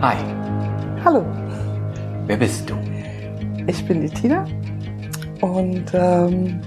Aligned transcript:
Hi, 0.00 0.16
Hallo, 1.04 1.24
wer 2.26 2.36
bist 2.36 2.68
du? 2.68 2.74
ich 3.66 3.86
bin 3.86 4.02
die 4.02 4.10
Tina 4.10 4.44
und 5.40 5.84
ähm, 5.94 6.60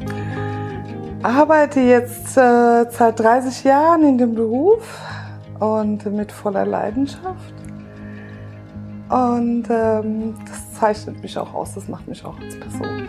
arbeite 1.24 1.80
jetzt 1.80 2.38
äh, 2.38 2.86
seit 2.90 3.20
30 3.20 3.64
Jahren 3.64 4.04
in 4.04 4.18
dem 4.18 4.36
Beruf 4.36 5.00
und 5.60 6.06
mit 6.08 6.32
voller 6.32 6.66
Leidenschaft. 6.66 7.54
Und 9.10 9.66
ähm, 9.70 10.36
das 10.48 10.74
zeichnet 10.80 11.22
mich 11.22 11.38
auch 11.38 11.54
aus, 11.54 11.74
das 11.76 11.88
macht 11.88 12.08
mich 12.08 12.24
auch 12.26 12.40
als 12.40 12.60
Person. 12.60 13.08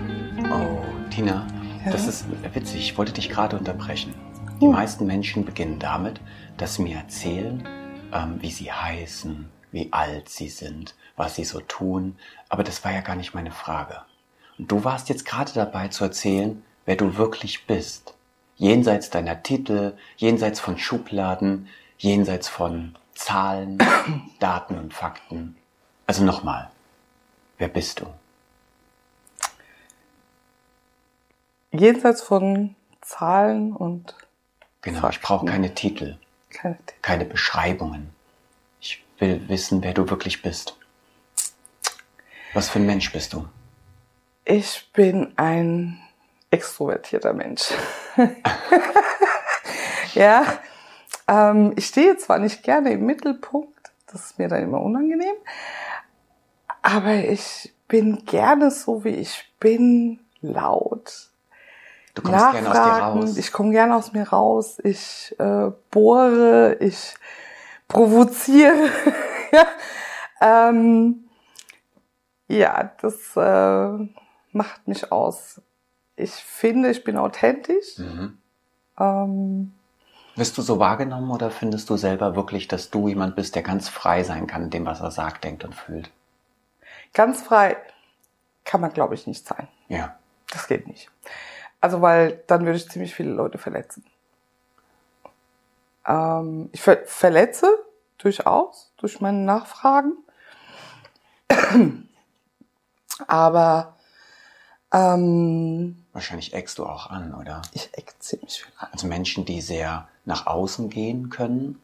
Oh, 0.52 0.78
Tina, 1.10 1.46
Ja? 1.84 1.92
das 1.92 2.06
ist 2.06 2.26
witzig. 2.54 2.80
Ich 2.80 2.98
wollte 2.98 3.12
dich 3.12 3.28
gerade 3.28 3.56
unterbrechen. 3.58 4.14
Die 4.60 4.66
Hm. 4.66 4.72
meisten 4.72 5.06
Menschen 5.06 5.44
beginnen 5.44 5.78
damit, 5.78 6.20
dass 6.56 6.74
sie 6.74 6.82
mir 6.82 6.96
erzählen, 6.98 7.62
ähm, 8.12 8.36
wie 8.40 8.50
sie 8.50 8.70
heißen, 8.72 9.46
wie 9.72 9.92
alt 9.92 10.28
sie 10.28 10.48
sind, 10.48 10.94
was 11.16 11.34
sie 11.34 11.44
so 11.44 11.60
tun. 11.60 12.16
Aber 12.48 12.64
das 12.64 12.84
war 12.84 12.92
ja 12.92 13.00
gar 13.00 13.16
nicht 13.16 13.34
meine 13.34 13.52
Frage. 13.52 14.02
Und 14.58 14.70
du 14.70 14.84
warst 14.84 15.08
jetzt 15.08 15.24
gerade 15.24 15.52
dabei 15.52 15.88
zu 15.88 16.04
erzählen, 16.04 16.62
wer 16.84 16.96
du 16.96 17.16
wirklich 17.16 17.66
bist. 17.66 18.14
Jenseits 18.56 19.10
deiner 19.10 19.42
Titel, 19.42 19.96
jenseits 20.16 20.60
von 20.60 20.76
Schubladen, 20.78 21.68
jenseits 21.98 22.48
von 22.48 22.94
Zahlen, 23.14 23.78
Daten 24.38 24.78
und 24.78 24.92
Fakten. 24.92 25.56
Also 26.06 26.24
nochmal, 26.24 26.70
wer 27.58 27.68
bist 27.68 28.00
du? 28.00 28.06
Jenseits 31.72 32.20
von 32.20 32.74
Zahlen 33.00 33.72
und 33.74 34.14
Genau, 34.82 35.08
ich 35.10 35.20
brauche 35.20 35.46
keine 35.46 35.74
Titel, 35.74 36.16
keine 36.48 36.78
keine 37.02 37.24
Beschreibungen. 37.26 38.10
Will 39.20 39.48
wissen, 39.48 39.82
wer 39.82 39.92
du 39.92 40.08
wirklich 40.08 40.42
bist. 40.42 40.76
Was 42.54 42.68
für 42.68 42.78
ein 42.78 42.86
Mensch 42.86 43.12
bist 43.12 43.32
du? 43.32 43.46
Ich 44.44 44.90
bin 44.92 45.32
ein 45.36 46.00
extrovertierter 46.50 47.32
Mensch. 47.32 47.70
ja, 50.14 50.44
ähm, 51.28 51.72
ich 51.76 51.86
stehe 51.86 52.16
zwar 52.16 52.38
nicht 52.38 52.62
gerne 52.62 52.92
im 52.92 53.06
Mittelpunkt, 53.06 53.92
das 54.10 54.26
ist 54.26 54.38
mir 54.38 54.48
dann 54.48 54.62
immer 54.62 54.80
unangenehm, 54.80 55.36
aber 56.82 57.14
ich 57.14 57.72
bin 57.86 58.24
gerne 58.24 58.70
so, 58.70 59.04
wie 59.04 59.10
ich 59.10 59.52
bin, 59.60 60.20
laut. 60.40 61.28
Du 62.14 62.22
kommst 62.22 62.50
gerne 62.52 62.68
aus 62.70 62.74
dir 62.74 63.02
raus. 63.02 63.36
ich 63.36 63.52
komme 63.52 63.70
gerne 63.70 63.94
aus 63.94 64.12
mir 64.12 64.28
raus, 64.28 64.78
ich 64.82 65.34
äh, 65.38 65.70
bohre, 65.90 66.76
ich 66.80 67.14
provoziere. 67.90 68.88
ja. 69.52 69.66
Ähm, 70.40 71.28
ja, 72.48 72.92
das 73.00 73.36
äh, 73.36 74.08
macht 74.52 74.88
mich 74.88 75.12
aus. 75.12 75.60
Ich 76.16 76.32
finde, 76.32 76.90
ich 76.90 77.04
bin 77.04 77.16
authentisch. 77.16 77.98
Mhm. 77.98 78.38
Ähm, 78.98 79.72
Wirst 80.36 80.56
du 80.56 80.62
so 80.62 80.78
wahrgenommen 80.78 81.30
oder 81.30 81.50
findest 81.50 81.90
du 81.90 81.96
selber 81.96 82.34
wirklich, 82.36 82.68
dass 82.68 82.90
du 82.90 83.08
jemand 83.08 83.36
bist, 83.36 83.54
der 83.54 83.62
ganz 83.62 83.88
frei 83.88 84.24
sein 84.24 84.46
kann 84.46 84.64
in 84.64 84.70
dem, 84.70 84.86
was 84.86 85.00
er 85.00 85.10
sagt, 85.10 85.44
denkt 85.44 85.64
und 85.64 85.74
fühlt? 85.74 86.10
ganz 87.12 87.42
frei 87.42 87.76
kann 88.64 88.80
man, 88.80 88.92
glaube 88.92 89.14
ich, 89.14 89.26
nicht 89.26 89.46
sein. 89.46 89.68
Ja. 89.88 90.16
Das 90.50 90.68
geht 90.68 90.86
nicht. 90.86 91.10
Also, 91.80 92.02
weil 92.02 92.42
dann 92.46 92.64
würde 92.64 92.76
ich 92.76 92.88
ziemlich 92.88 93.14
viele 93.14 93.30
Leute 93.30 93.58
verletzen. 93.58 94.04
Ähm, 96.10 96.68
ich 96.72 96.82
ver 96.82 96.98
verletze 97.06 97.68
durchaus 98.18 98.92
durch 98.96 99.20
meine 99.20 99.38
Nachfragen. 99.38 100.12
Aber 103.28 103.96
ähm, 104.92 106.04
Wahrscheinlich 106.12 106.52
eckst 106.52 106.78
du 106.78 106.86
auch 106.86 107.08
an, 107.10 107.32
oder? 107.34 107.62
ich 107.72 107.88
eck 107.96 108.14
ziemlich 108.18 108.62
viel 108.64 108.72
an. 108.78 108.88
Also 108.92 109.06
Menschen, 109.06 109.44
die 109.44 109.60
sehr 109.60 110.08
nach 110.24 110.46
außen 110.46 110.90
gehen 110.90 111.30
können, 111.30 111.80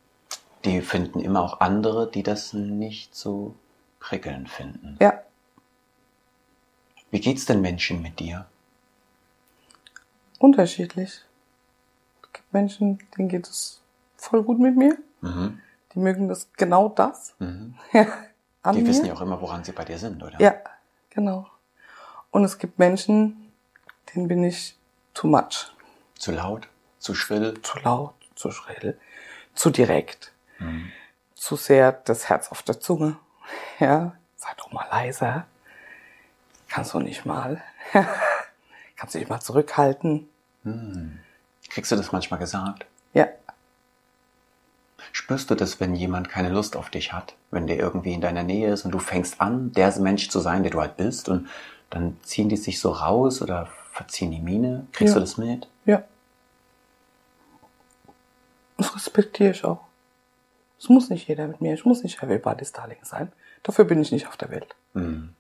die 0.65 0.81
finden 0.81 1.21
immer 1.21 1.43
auch 1.43 1.61
andere, 1.61 2.11
die 2.11 2.23
das 2.25 2.53
nicht 2.53 3.15
so 3.15 3.55
prickelnd 4.01 4.49
finden. 4.51 4.97
Ja, 5.01 5.23
Wie 7.11 7.21
geht's 7.21 7.47
denn 7.47 7.61
Menschen 7.61 8.03
mit 8.03 8.19
dir? 8.19 8.47
unterschiedlich. 10.39 11.23
Es 12.23 12.33
gibt 12.33 12.53
Menschen, 12.53 12.99
denen 13.17 13.29
geht 13.29 13.47
es 13.47 13.81
voll 14.17 14.43
gut 14.43 14.59
mit 14.59 14.77
mir. 14.77 14.97
Mhm. 15.21 15.61
Die 15.95 15.99
mögen 15.99 16.29
das 16.29 16.49
genau 16.57 16.89
das. 16.89 17.35
Mhm. 17.39 17.75
an 18.63 18.75
Die 18.75 18.83
mir. 18.83 18.89
wissen 18.89 19.07
ja 19.07 19.15
auch 19.15 19.21
immer, 19.21 19.41
woran 19.41 19.65
sie 19.65 19.73
bei 19.73 19.85
dir 19.85 19.99
sind, 19.99 20.23
oder? 20.23 20.41
Ja, 20.41 20.55
genau. 21.11 21.47
Und 22.31 22.45
es 22.45 22.59
gibt 22.59 22.79
Menschen, 22.79 23.53
denen 24.15 24.29
bin 24.29 24.45
ich 24.45 24.77
too 25.15 25.27
much. 25.29 25.73
Zu 26.19 26.33
laut, 26.33 26.69
zu 26.99 27.15
schrill. 27.15 27.61
Zu 27.63 27.79
laut, 27.81 28.15
zu 28.35 28.51
schrill, 28.51 28.99
zu 29.55 29.71
direkt, 29.71 30.33
Mhm. 30.59 30.91
zu 31.35 31.57
sehr 31.57 31.93
das 31.93 32.29
Herz 32.29 32.51
auf 32.51 32.63
der 32.63 32.81
Zunge. 32.81 33.17
Ja, 33.79 34.17
sei 34.37 34.49
doch 34.57 34.73
mal 34.73 34.87
leiser. 34.91 35.47
Kannst 36.69 36.95
du 36.95 36.99
nicht 37.01 37.25
mal. 37.27 37.63
Kannst 38.97 39.15
du 39.15 39.19
dich 39.19 39.29
mal 39.29 39.41
zurückhalten. 39.41 40.29
Mhm. 40.65 41.19
Kriegst 41.69 41.93
du 41.93 41.97
das 41.97 42.11
manchmal 42.11 42.41
gesagt? 42.41 42.87
Ja, 43.13 43.29
Spürst 45.13 45.51
du 45.51 45.55
das, 45.55 45.81
wenn 45.81 45.95
jemand 45.95 46.29
keine 46.29 46.49
Lust 46.51 46.77
auf 46.77 46.91
dich 46.91 47.13
hat? 47.13 47.35
Wenn 47.51 47.67
der 47.67 47.79
irgendwie 47.79 48.13
in 48.13 48.21
deiner 48.21 48.43
Nähe 48.43 48.73
ist 48.73 48.85
und 48.85 48.91
du 48.93 48.99
fängst 48.99 49.41
an, 49.41 49.73
der 49.73 49.97
Mensch 50.01 50.29
zu 50.29 50.41
sein, 50.41 50.63
der 50.63 50.73
du 50.73 50.81
halt 50.81 50.97
bist 50.97 51.29
und 51.29 51.49
dann 51.91 52.17
ziehen 52.23 52.49
die 52.49 52.57
sich 52.57 52.81
so 52.81 52.91
raus 52.91 53.41
oder 53.43 53.69
verziehen 53.93 54.31
die 54.31 54.41
Miene? 54.41 54.87
Kriegst 54.93 55.15
Ja. 55.15 55.21
du 55.21 55.21
das 55.21 55.37
mit? 55.37 55.69
ja. 55.85 56.03
Das 58.79 58.95
respektiere 58.95 59.53
ich 59.53 59.65
auch. 59.65 59.81
Es 60.79 60.91
muss 60.91 61.09
nicht 61.09 61.27
jeder 61.29 61.47
mit 61.47 61.63
mir. 61.63 61.73
Ich 61.73 61.87
muss 61.87 62.03
nicht 62.03 62.23
everybody's 62.23 62.73
Darling 62.73 62.99
sein. 63.03 63.33
Dafür 63.63 63.87
bin 63.87 64.03
ich 64.03 64.13
nicht 64.13 64.27
auf 64.29 64.37
der 64.37 64.51
Welt. 64.51 64.75
Mhm. 64.93 65.31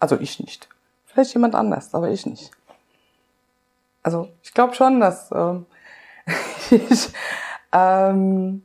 Also 0.00 0.18
ich 0.18 0.40
nicht. 0.40 0.66
Vielleicht 1.04 1.34
jemand 1.34 1.54
anders, 1.54 1.94
aber 1.94 2.08
ich 2.10 2.24
nicht. 2.24 2.50
Also 4.02 4.30
ich 4.42 4.54
glaube 4.54 4.74
schon, 4.74 5.00
dass 5.00 5.30
ähm, 5.32 5.66
ich 6.70 7.10
ähm, 7.72 8.62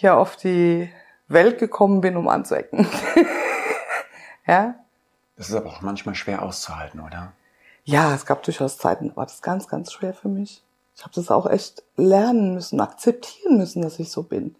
hier 0.00 0.16
auf 0.16 0.36
die 0.36 0.90
Welt 1.26 1.58
gekommen 1.58 2.00
bin, 2.00 2.16
um 2.16 2.28
anzuecken. 2.28 2.86
ja? 4.46 4.74
Das 5.36 5.48
ist 5.48 5.54
aber 5.54 5.68
auch 5.70 5.80
manchmal 5.82 6.14
schwer 6.14 6.42
auszuhalten, 6.42 7.00
oder? 7.00 7.32
Ja, 7.84 8.14
es 8.14 8.26
gab 8.26 8.42
durchaus 8.42 8.76
Zeiten, 8.78 9.08
da 9.10 9.16
war 9.16 9.26
das 9.26 9.40
ganz, 9.42 9.66
ganz 9.68 9.92
schwer 9.92 10.12
für 10.14 10.28
mich. 10.28 10.62
Ich 10.94 11.02
habe 11.02 11.14
das 11.14 11.30
auch 11.30 11.46
echt 11.48 11.82
lernen 11.96 12.54
müssen, 12.54 12.80
akzeptieren 12.80 13.56
müssen, 13.58 13.82
dass 13.82 13.98
ich 13.98 14.10
so 14.10 14.22
bin. 14.24 14.56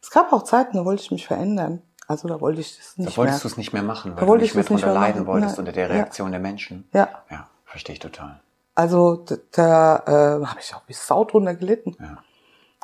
Es 0.00 0.10
gab 0.10 0.32
auch 0.32 0.42
Zeiten, 0.44 0.76
da 0.76 0.84
wollte 0.84 1.02
ich 1.02 1.10
mich 1.10 1.26
verändern. 1.26 1.82
Also 2.08 2.28
da 2.28 2.40
wollte 2.40 2.60
ich 2.60 2.76
das 2.76 2.94
Da 2.96 3.02
nicht 3.04 3.16
wolltest 3.18 3.44
du 3.44 3.48
mehr. 3.48 3.52
es 3.52 3.56
nicht 3.58 3.72
mehr 3.72 3.82
machen, 3.82 4.12
weil 4.16 4.20
Da 4.20 4.26
du 4.26 4.34
nicht 4.36 4.50
ich 4.50 4.54
mehr 4.54 4.64
drunter 4.64 4.86
mehr 4.86 4.94
leiden 4.94 5.26
wolltest 5.26 5.52
Nein. 5.52 5.58
unter 5.60 5.72
der 5.72 5.86
Ja. 5.88 5.94
Reaktion 5.94 6.30
der 6.32 6.40
Menschen. 6.40 6.88
Ja, 6.92 7.08
Ja, 7.30 7.46
verstehe 7.64 7.94
ich 7.94 8.00
total. 8.00 8.40
also 8.74 9.16
d- 9.16 9.38
da 9.52 9.96
äh, 10.40 10.46
habe 10.46 10.60
ich 10.60 10.74
auch 10.74 10.82
wie 10.86 10.92
Sau 10.92 11.24
drunter 11.24 11.54
gelitten. 11.54 11.96
Ja. 12.00 12.18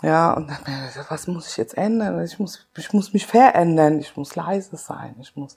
Ja, 0.03 0.33
und 0.33 0.49
dann, 0.49 0.59
äh, 0.67 0.89
was 1.09 1.27
muss 1.27 1.49
ich 1.49 1.57
jetzt 1.57 1.77
ändern? 1.77 2.23
Ich 2.25 2.39
muss, 2.39 2.67
ich 2.77 2.93
muss 2.93 3.13
mich 3.13 3.27
verändern, 3.27 3.99
ich 3.99 4.17
muss 4.17 4.37
leise 4.37 4.77
sein, 4.77 5.17
ich 5.21 5.35
muss 5.37 5.57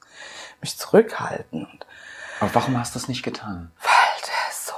mich 0.61 0.77
zurückhalten. 0.77 1.65
Und 1.65 1.85
Aber 2.39 2.55
warum 2.55 2.79
hast 2.79 2.95
du 2.95 2.99
es 2.99 3.07
nicht 3.07 3.21
getan? 3.23 3.71
weil 3.81 4.21
der 4.23 4.51
so 4.51 4.73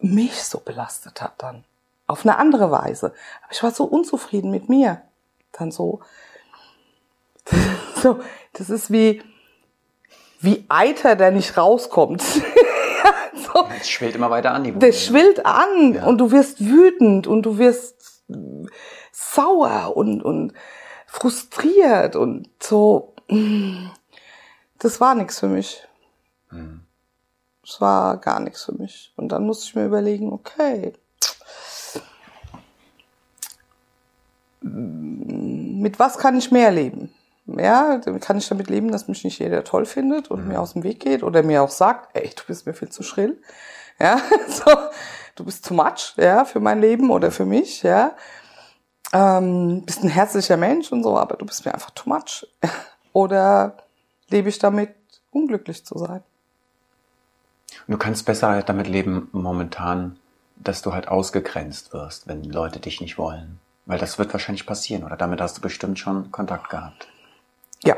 mich 0.00 0.42
so 0.42 0.58
belastet 0.58 1.22
hat 1.22 1.34
dann. 1.38 1.64
Auf 2.08 2.24
eine 2.24 2.36
andere 2.38 2.70
Weise. 2.70 3.14
Aber 3.42 3.52
ich 3.52 3.62
war 3.62 3.70
so 3.70 3.84
unzufrieden 3.84 4.50
mit 4.50 4.68
mir. 4.68 5.02
Dann 5.52 5.70
so, 5.70 6.00
so, 8.02 8.20
das 8.54 8.70
ist 8.70 8.90
wie, 8.90 9.22
wie 10.40 10.64
Eiter, 10.68 11.14
der 11.16 11.30
nicht 11.30 11.56
rauskommt. 11.56 12.22
so. 13.34 13.68
Es 13.80 13.88
schwillt 13.88 14.14
immer 14.16 14.30
weiter 14.30 14.52
an, 14.52 14.64
die 14.64 14.72
Wunde. 14.74 14.86
Der 14.86 14.92
schwillt 14.92 15.46
an 15.46 15.94
Ja. 15.94 16.04
und 16.06 16.18
du 16.18 16.30
wirst 16.32 16.60
wütend 16.64 17.26
und 17.26 17.42
du 17.42 17.58
wirst 17.58 17.95
sauer 19.12 19.96
und, 19.96 20.22
und 20.22 20.52
frustriert 21.06 22.16
und 22.16 22.48
so. 22.60 23.14
Das 24.78 25.00
war 25.00 25.14
nichts 25.14 25.40
für 25.40 25.48
mich. 25.48 25.86
Mhm. 26.50 26.82
Das 27.62 27.80
war 27.80 28.18
gar 28.18 28.40
nichts 28.40 28.64
für 28.64 28.72
mich. 28.72 29.12
Und 29.16 29.30
dann 29.30 29.44
musste 29.44 29.66
ich 29.66 29.74
mir 29.74 29.86
überlegen, 29.86 30.32
okay, 30.32 30.92
mit 34.60 35.98
was 35.98 36.18
kann 36.18 36.36
ich 36.36 36.50
mehr 36.50 36.70
leben? 36.70 37.12
Ja, 37.46 37.98
kann 38.20 38.38
ich 38.38 38.48
damit 38.48 38.68
leben, 38.68 38.90
dass 38.90 39.06
mich 39.06 39.22
nicht 39.22 39.38
jeder 39.38 39.62
toll 39.62 39.86
findet 39.86 40.30
und 40.30 40.48
mir 40.48 40.60
aus 40.60 40.72
dem 40.72 40.82
Weg 40.82 40.98
geht 41.00 41.22
oder 41.22 41.44
mir 41.44 41.62
auch 41.62 41.70
sagt, 41.70 42.16
ey, 42.16 42.30
du 42.34 42.42
bist 42.46 42.66
mir 42.66 42.74
viel 42.74 42.88
zu 42.88 43.04
schrill. 43.04 43.40
Ja, 44.00 44.20
so, 44.48 44.64
du 45.36 45.44
bist 45.44 45.64
too 45.64 45.74
much, 45.74 46.14
ja, 46.16 46.44
für 46.44 46.60
mein 46.60 46.80
Leben 46.80 47.10
oder 47.10 47.30
für 47.30 47.44
mich, 47.44 47.82
ja. 47.82 48.16
Ähm, 49.12 49.84
bist 49.86 50.02
ein 50.02 50.08
herzlicher 50.08 50.56
Mensch 50.56 50.90
und 50.90 51.04
so, 51.04 51.16
aber 51.16 51.36
du 51.36 51.46
bist 51.46 51.64
mir 51.64 51.72
einfach 51.72 51.90
too 51.90 52.08
much. 52.08 52.46
oder 53.12 53.76
lebe 54.28 54.48
ich 54.48 54.58
damit, 54.58 54.94
unglücklich 55.30 55.84
zu 55.84 55.96
sein? 55.98 56.22
Du 57.86 57.98
kannst 57.98 58.26
besser 58.26 58.48
halt 58.48 58.68
damit 58.68 58.88
leben 58.88 59.28
momentan, 59.32 60.18
dass 60.56 60.82
du 60.82 60.92
halt 60.92 61.08
ausgegrenzt 61.08 61.92
wirst, 61.92 62.26
wenn 62.26 62.42
Leute 62.42 62.80
dich 62.80 63.00
nicht 63.00 63.18
wollen. 63.18 63.60
Weil 63.84 63.98
das 63.98 64.18
wird 64.18 64.32
wahrscheinlich 64.32 64.66
passieren, 64.66 65.04
oder 65.04 65.16
damit 65.16 65.40
hast 65.40 65.58
du 65.58 65.60
bestimmt 65.60 65.98
schon 65.98 66.32
Kontakt 66.32 66.70
gehabt. 66.70 67.06
Ja. 67.84 67.96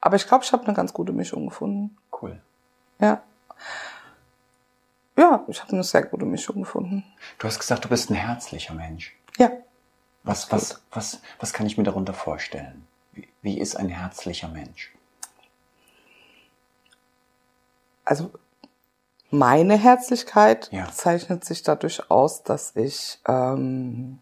Aber 0.00 0.16
ich 0.16 0.28
glaube, 0.28 0.44
ich 0.44 0.52
habe 0.52 0.64
eine 0.64 0.74
ganz 0.74 0.92
gute 0.92 1.12
Mischung 1.12 1.48
gefunden. 1.48 1.96
Cool. 2.22 2.40
Ja. 3.00 3.22
Ja, 5.20 5.44
ich 5.48 5.60
habe 5.60 5.72
eine 5.72 5.84
sehr 5.84 6.02
gute 6.06 6.24
Mischung 6.24 6.60
gefunden. 6.62 7.04
Du 7.38 7.46
hast 7.46 7.58
gesagt, 7.58 7.84
du 7.84 7.90
bist 7.90 8.08
ein 8.08 8.14
herzlicher 8.14 8.72
Mensch. 8.72 9.14
Ja. 9.36 9.50
Was, 10.22 10.50
was, 10.50 10.80
was, 10.90 11.20
was 11.38 11.52
kann 11.52 11.66
ich 11.66 11.76
mir 11.76 11.84
darunter 11.84 12.14
vorstellen? 12.14 12.86
Wie, 13.12 13.28
wie 13.42 13.60
ist 13.60 13.76
ein 13.76 13.90
herzlicher 13.90 14.48
Mensch? 14.48 14.94
Also 18.06 18.30
meine 19.30 19.76
Herzlichkeit 19.76 20.72
Ja. 20.72 20.90
zeichnet 20.90 21.44
sich 21.44 21.62
dadurch 21.62 22.10
aus, 22.10 22.42
dass 22.42 22.74
ich 22.74 23.18
ähm, 23.28 24.20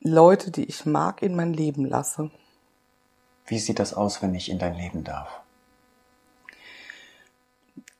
Leute, 0.00 0.50
die 0.50 0.64
ich 0.64 0.84
mag, 0.84 1.22
in 1.22 1.36
mein 1.36 1.52
Leben 1.52 1.84
lasse. 1.84 2.32
Wie 3.46 3.60
sieht 3.60 3.78
das 3.78 3.94
aus, 3.94 4.20
wenn 4.20 4.34
ich 4.34 4.50
in 4.50 4.58
dein 4.58 4.74
Leben 4.74 5.04
darf? 5.04 5.45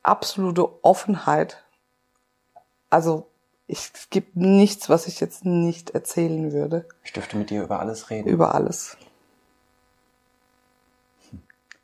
Absolute 0.07 0.83
Offenheit. 0.83 1.63
Also 2.89 3.27
ich, 3.67 3.91
es 3.93 4.09
gibt 4.09 4.37
nichts, 4.37 4.89
was 4.89 5.07
ich 5.07 5.19
jetzt 5.19 5.43
nicht 5.43 5.89
erzählen 5.89 6.53
würde 6.53 6.87
Ich 7.03 7.11
dürfte 7.11 7.35
mit 7.35 7.49
dir 7.49 7.63
über 7.63 7.81
alles 7.81 8.09
reden. 8.09 8.29
über 8.29 8.55
alles. 8.55 8.95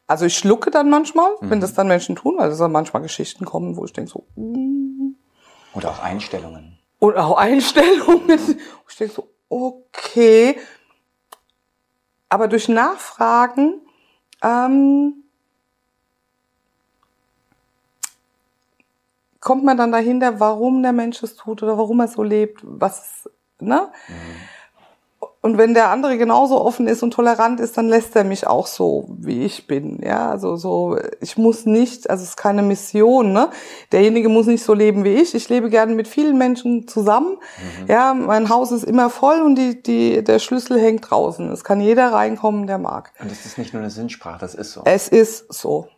Also 0.08 0.26
ich 0.26 0.38
schlucke 0.38 0.72
dann 0.72 0.90
manchmal, 0.90 1.32
wenn 1.42 1.60
das 1.60 1.74
dann 1.74 1.88
Menschen 1.88 2.16
tun, 2.16 2.36
weil 2.38 2.50
es 2.52 2.58
dann 2.58 2.72
manchmal 2.72 3.02
Geschichten 3.02 3.46
kommen, 3.46 3.76
wo 3.76 3.84
ich 3.86 3.94
denke 3.94 4.12
so, 4.12 4.26
mm, 4.36 5.16
Oder 5.74 5.90
auch 5.92 6.00
Einstellungen. 6.00 6.78
Und 7.00 7.18
auch 7.18 7.38
Einstellungen. 7.38 8.30
wo 8.30 8.56
Ich 8.90 8.96
denke 8.98 9.14
so, 9.14 9.30
okay. 9.50 10.58
Aber 12.30 12.48
durch 12.48 12.70
Nachfragen 12.70 13.82
ähm, 14.42 15.23
kommt 19.44 19.64
man 19.64 19.78
dann 19.78 19.92
dahinter, 19.92 20.40
warum 20.40 20.82
der 20.82 20.94
Mensch 20.94 21.22
es 21.22 21.36
tut 21.36 21.62
oder 21.64 21.78
warum 21.78 22.00
er 22.00 22.08
so 22.08 22.24
lebt, 22.24 22.62
was, 22.64 23.30
ne? 23.60 23.90
Und 25.42 25.58
wenn 25.58 25.74
der 25.74 25.90
andere 25.90 26.18
genauso 26.18 26.62
offen 26.62 26.88
ist 26.88 27.04
und 27.04 27.12
tolerant 27.12 27.60
ist, 27.60 27.76
dann 27.78 27.90
lässt 27.90 28.16
er 28.16 28.24
mich 28.24 28.48
auch 28.48 28.66
so, 28.66 29.10
wie 29.10 29.44
ich 29.44 29.68
bin. 29.68 30.00
Ja, 30.02 30.30
also 30.30 30.56
so, 30.56 30.98
ich 31.20 31.38
muss 31.38 31.66
nicht, 31.66 32.10
also 32.10 32.24
es 32.24 32.30
ist 32.30 32.38
keine 32.38 32.62
Mission, 32.62 33.34
ne? 33.34 33.50
Derjenige 33.92 34.30
muss 34.30 34.46
nicht 34.46 34.64
so 34.64 34.74
leben 34.74 35.04
wie 35.04 35.16
ich. 35.16 35.36
Ich 35.36 35.50
lebe 35.50 35.70
gerne 35.70 35.96
mit 35.96 36.08
vielen 36.08 36.38
Menschen 36.38 36.88
zusammen. 36.88 37.38
Ja, 37.90 38.14
mein 38.14 38.48
Haus 38.48 38.72
ist 38.72 38.86
immer 38.86 39.10
voll 39.10 39.42
und 39.42 39.56
die, 39.56 39.84
die, 39.84 40.24
der 40.24 40.40
Schlüssel 40.40 40.80
hängt 40.80 41.12
draußen. 41.12 41.52
Es 41.52 41.66
kann 41.66 41.82
jeder 41.82 42.14
reinkommen, 42.14 42.66
der 42.66 42.78
mag. 42.78 43.12
Und 43.20 43.30
das 43.30 43.46
ist 43.46 43.58
nicht 43.58 43.74
nur 43.74 43.82
eine 43.82 43.92
Sinnsprache, 43.92 44.40
das 44.40 44.56
ist 44.56 44.72
so. 44.72 44.84
Es 44.86 45.10
ist 45.10 45.52
so. 45.52 45.90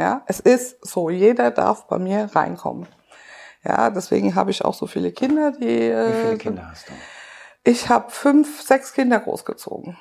Ja, 0.00 0.22
es 0.26 0.40
ist 0.40 0.84
so. 0.84 1.10
Jeder 1.10 1.50
darf 1.50 1.86
bei 1.86 1.98
mir 1.98 2.30
reinkommen. 2.34 2.86
Ja, 3.62 3.90
deswegen 3.90 4.34
habe 4.34 4.50
ich 4.50 4.64
auch 4.64 4.72
so 4.72 4.86
viele 4.86 5.12
Kinder, 5.12 5.52
die. 5.52 5.60
Wie 5.66 5.88
Äh, 5.90 6.22
viele 6.24 6.38
Kinder 6.38 6.70
hast 6.70 6.88
du? 6.88 6.92
Ich 7.64 7.90
habe 7.90 8.10
fünf, 8.10 8.62
sechs 8.62 8.94
Kinder 8.94 9.20
großgezogen. 9.20 9.98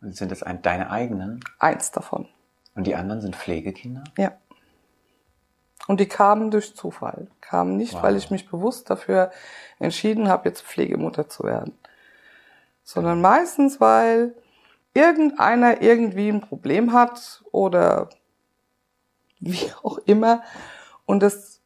Und 0.00 0.16
sind 0.16 0.32
das 0.32 0.42
ein, 0.42 0.62
deine 0.62 0.90
eigenen? 0.90 1.40
Eins 1.58 1.90
davon. 1.90 2.26
Und 2.74 2.86
die 2.86 2.94
anderen 2.94 3.20
sind 3.20 3.36
Pflegekinder? 3.36 4.02
Ja. 4.16 4.32
Und 5.86 6.00
die 6.00 6.08
kamen 6.08 6.50
durch 6.50 6.74
Zufall. 6.74 7.28
Kamen 7.42 7.76
nicht, 7.76 7.92
Wow. 7.94 8.04
weil 8.04 8.16
ich 8.16 8.30
mich 8.30 8.48
bewusst 8.48 8.88
dafür 8.88 9.30
entschieden 9.78 10.28
habe, 10.28 10.48
jetzt 10.48 10.62
Pflegemutter 10.62 11.28
zu 11.28 11.44
werden. 11.44 11.78
Sondern 12.84 13.20
meistens, 13.20 13.80
weil 13.80 14.34
irgendeiner 14.94 15.82
irgendwie 15.82 16.30
ein 16.30 16.40
Problem 16.40 16.94
hat 16.94 17.42
oder 17.52 18.08
wie 19.42 19.72
auch 19.82 19.98
immer. 20.06 20.42
Und 21.04 21.22
das, 21.22 21.60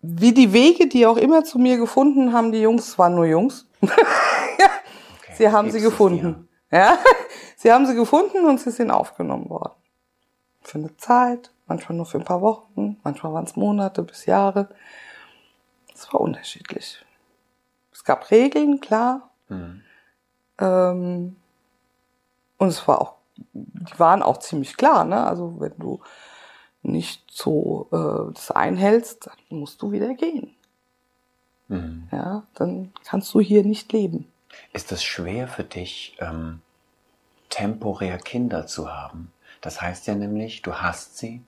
wie 0.00 0.32
die 0.32 0.52
Wege, 0.52 0.88
die 0.88 1.06
auch 1.06 1.16
immer 1.16 1.44
zu 1.44 1.58
mir 1.58 1.76
gefunden 1.76 2.32
haben, 2.32 2.52
die 2.52 2.60
Jungs, 2.60 2.88
es 2.88 2.98
waren 2.98 3.14
nur 3.14 3.26
Jungs, 3.26 3.66
Okay, 3.82 5.34
sie 5.34 5.50
haben 5.50 5.70
sie 5.70 5.80
gefunden. 5.80 6.48
Ja, 6.70 6.98
sie 7.56 7.72
haben 7.72 7.86
sie 7.86 7.94
gefunden 7.94 8.46
und 8.46 8.60
sie 8.60 8.70
sind 8.70 8.90
aufgenommen 8.90 9.50
worden. 9.50 9.74
Für 10.62 10.78
eine 10.78 10.96
Zeit, 10.96 11.52
manchmal 11.66 11.96
nur 11.96 12.06
für 12.06 12.18
ein 12.18 12.24
paar 12.24 12.40
Wochen, 12.40 12.98
manchmal 13.02 13.34
waren 13.34 13.44
es 13.44 13.56
Monate 13.56 14.02
bis 14.02 14.26
Jahre. 14.26 14.68
Es 15.92 16.12
war 16.12 16.20
unterschiedlich. 16.20 17.04
Es 17.92 18.04
gab 18.04 18.30
Regeln, 18.30 18.80
klar. 18.80 19.30
dir. 19.48 19.56
Hm. 19.56 19.82
Ähm, 20.58 21.36
und 22.58 22.68
es 22.68 22.86
war 22.86 23.00
auch, 23.00 23.14
die 23.52 23.98
waren 23.98 24.22
auch 24.22 24.38
ziemlich 24.38 24.76
klar, 24.76 25.04
ne? 25.04 25.26
Also 25.26 25.56
wenn 25.58 25.76
du 25.78 26.00
nicht 26.82 27.22
so 27.30 27.88
äh, 27.92 28.32
das 28.34 28.50
einhältst, 28.50 29.26
dann 29.26 29.58
musst 29.58 29.80
du 29.82 29.92
wieder 29.92 30.14
gehen. 30.14 30.54
Hm. 31.68 32.08
Ja, 32.10 32.42
dann 32.54 32.92
kannst 33.04 33.32
du 33.34 33.40
hier 33.40 33.64
nicht 33.64 33.92
leben. 33.92 34.26
Ist 34.72 34.92
es 34.92 35.02
schwer 35.04 35.48
für 35.48 35.64
dich, 35.64 36.16
ähm, 36.20 36.60
temporär 37.48 38.18
Kinder 38.18 38.66
zu 38.66 38.92
haben? 38.92 39.32
Das 39.60 39.80
heißt 39.80 40.06
ja 40.08 40.14
nämlich, 40.14 40.62
du 40.62 40.74
hast 40.74 41.16
sie 41.18 41.40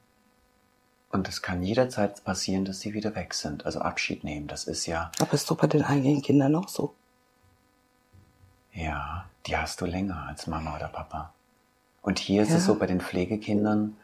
und 1.11 1.29
es 1.29 1.43
kann 1.43 1.63
jederzeit 1.63 2.23
passieren, 2.25 2.65
dass 2.65 2.81
sie 2.81 2.95
wieder 2.95 3.15
weg 3.17 3.35
sind. 3.35 3.67
Also 3.67 3.81
Abschied 3.81 4.25
nehmen, 4.25 4.47
das 4.47 4.65
ist 4.65 4.87
ja, 4.87 5.11
Aber 5.21 5.33
ist 5.35 5.51
doch 5.51 5.57
bei 5.57 5.67
den 5.67 5.83
eigenen 5.83 6.23
Kindern 6.23 6.55
auch 6.57 6.69
so. 6.69 6.95
ja, 8.73 9.27
die 9.47 9.57
hast 9.57 9.81
du 9.81 9.87
länger 9.87 10.27
als 10.29 10.47
Mama 10.47 10.75
oder 10.77 10.89
Papa. 10.89 11.33
Und 12.03 12.19
hier 12.19 12.43
ist 12.43 12.49
es 12.51 12.67
Ja. 12.67 12.73
so 12.73 12.75
bei 12.79 12.87
den 12.87 13.01
Pflegekindern, 13.01 13.97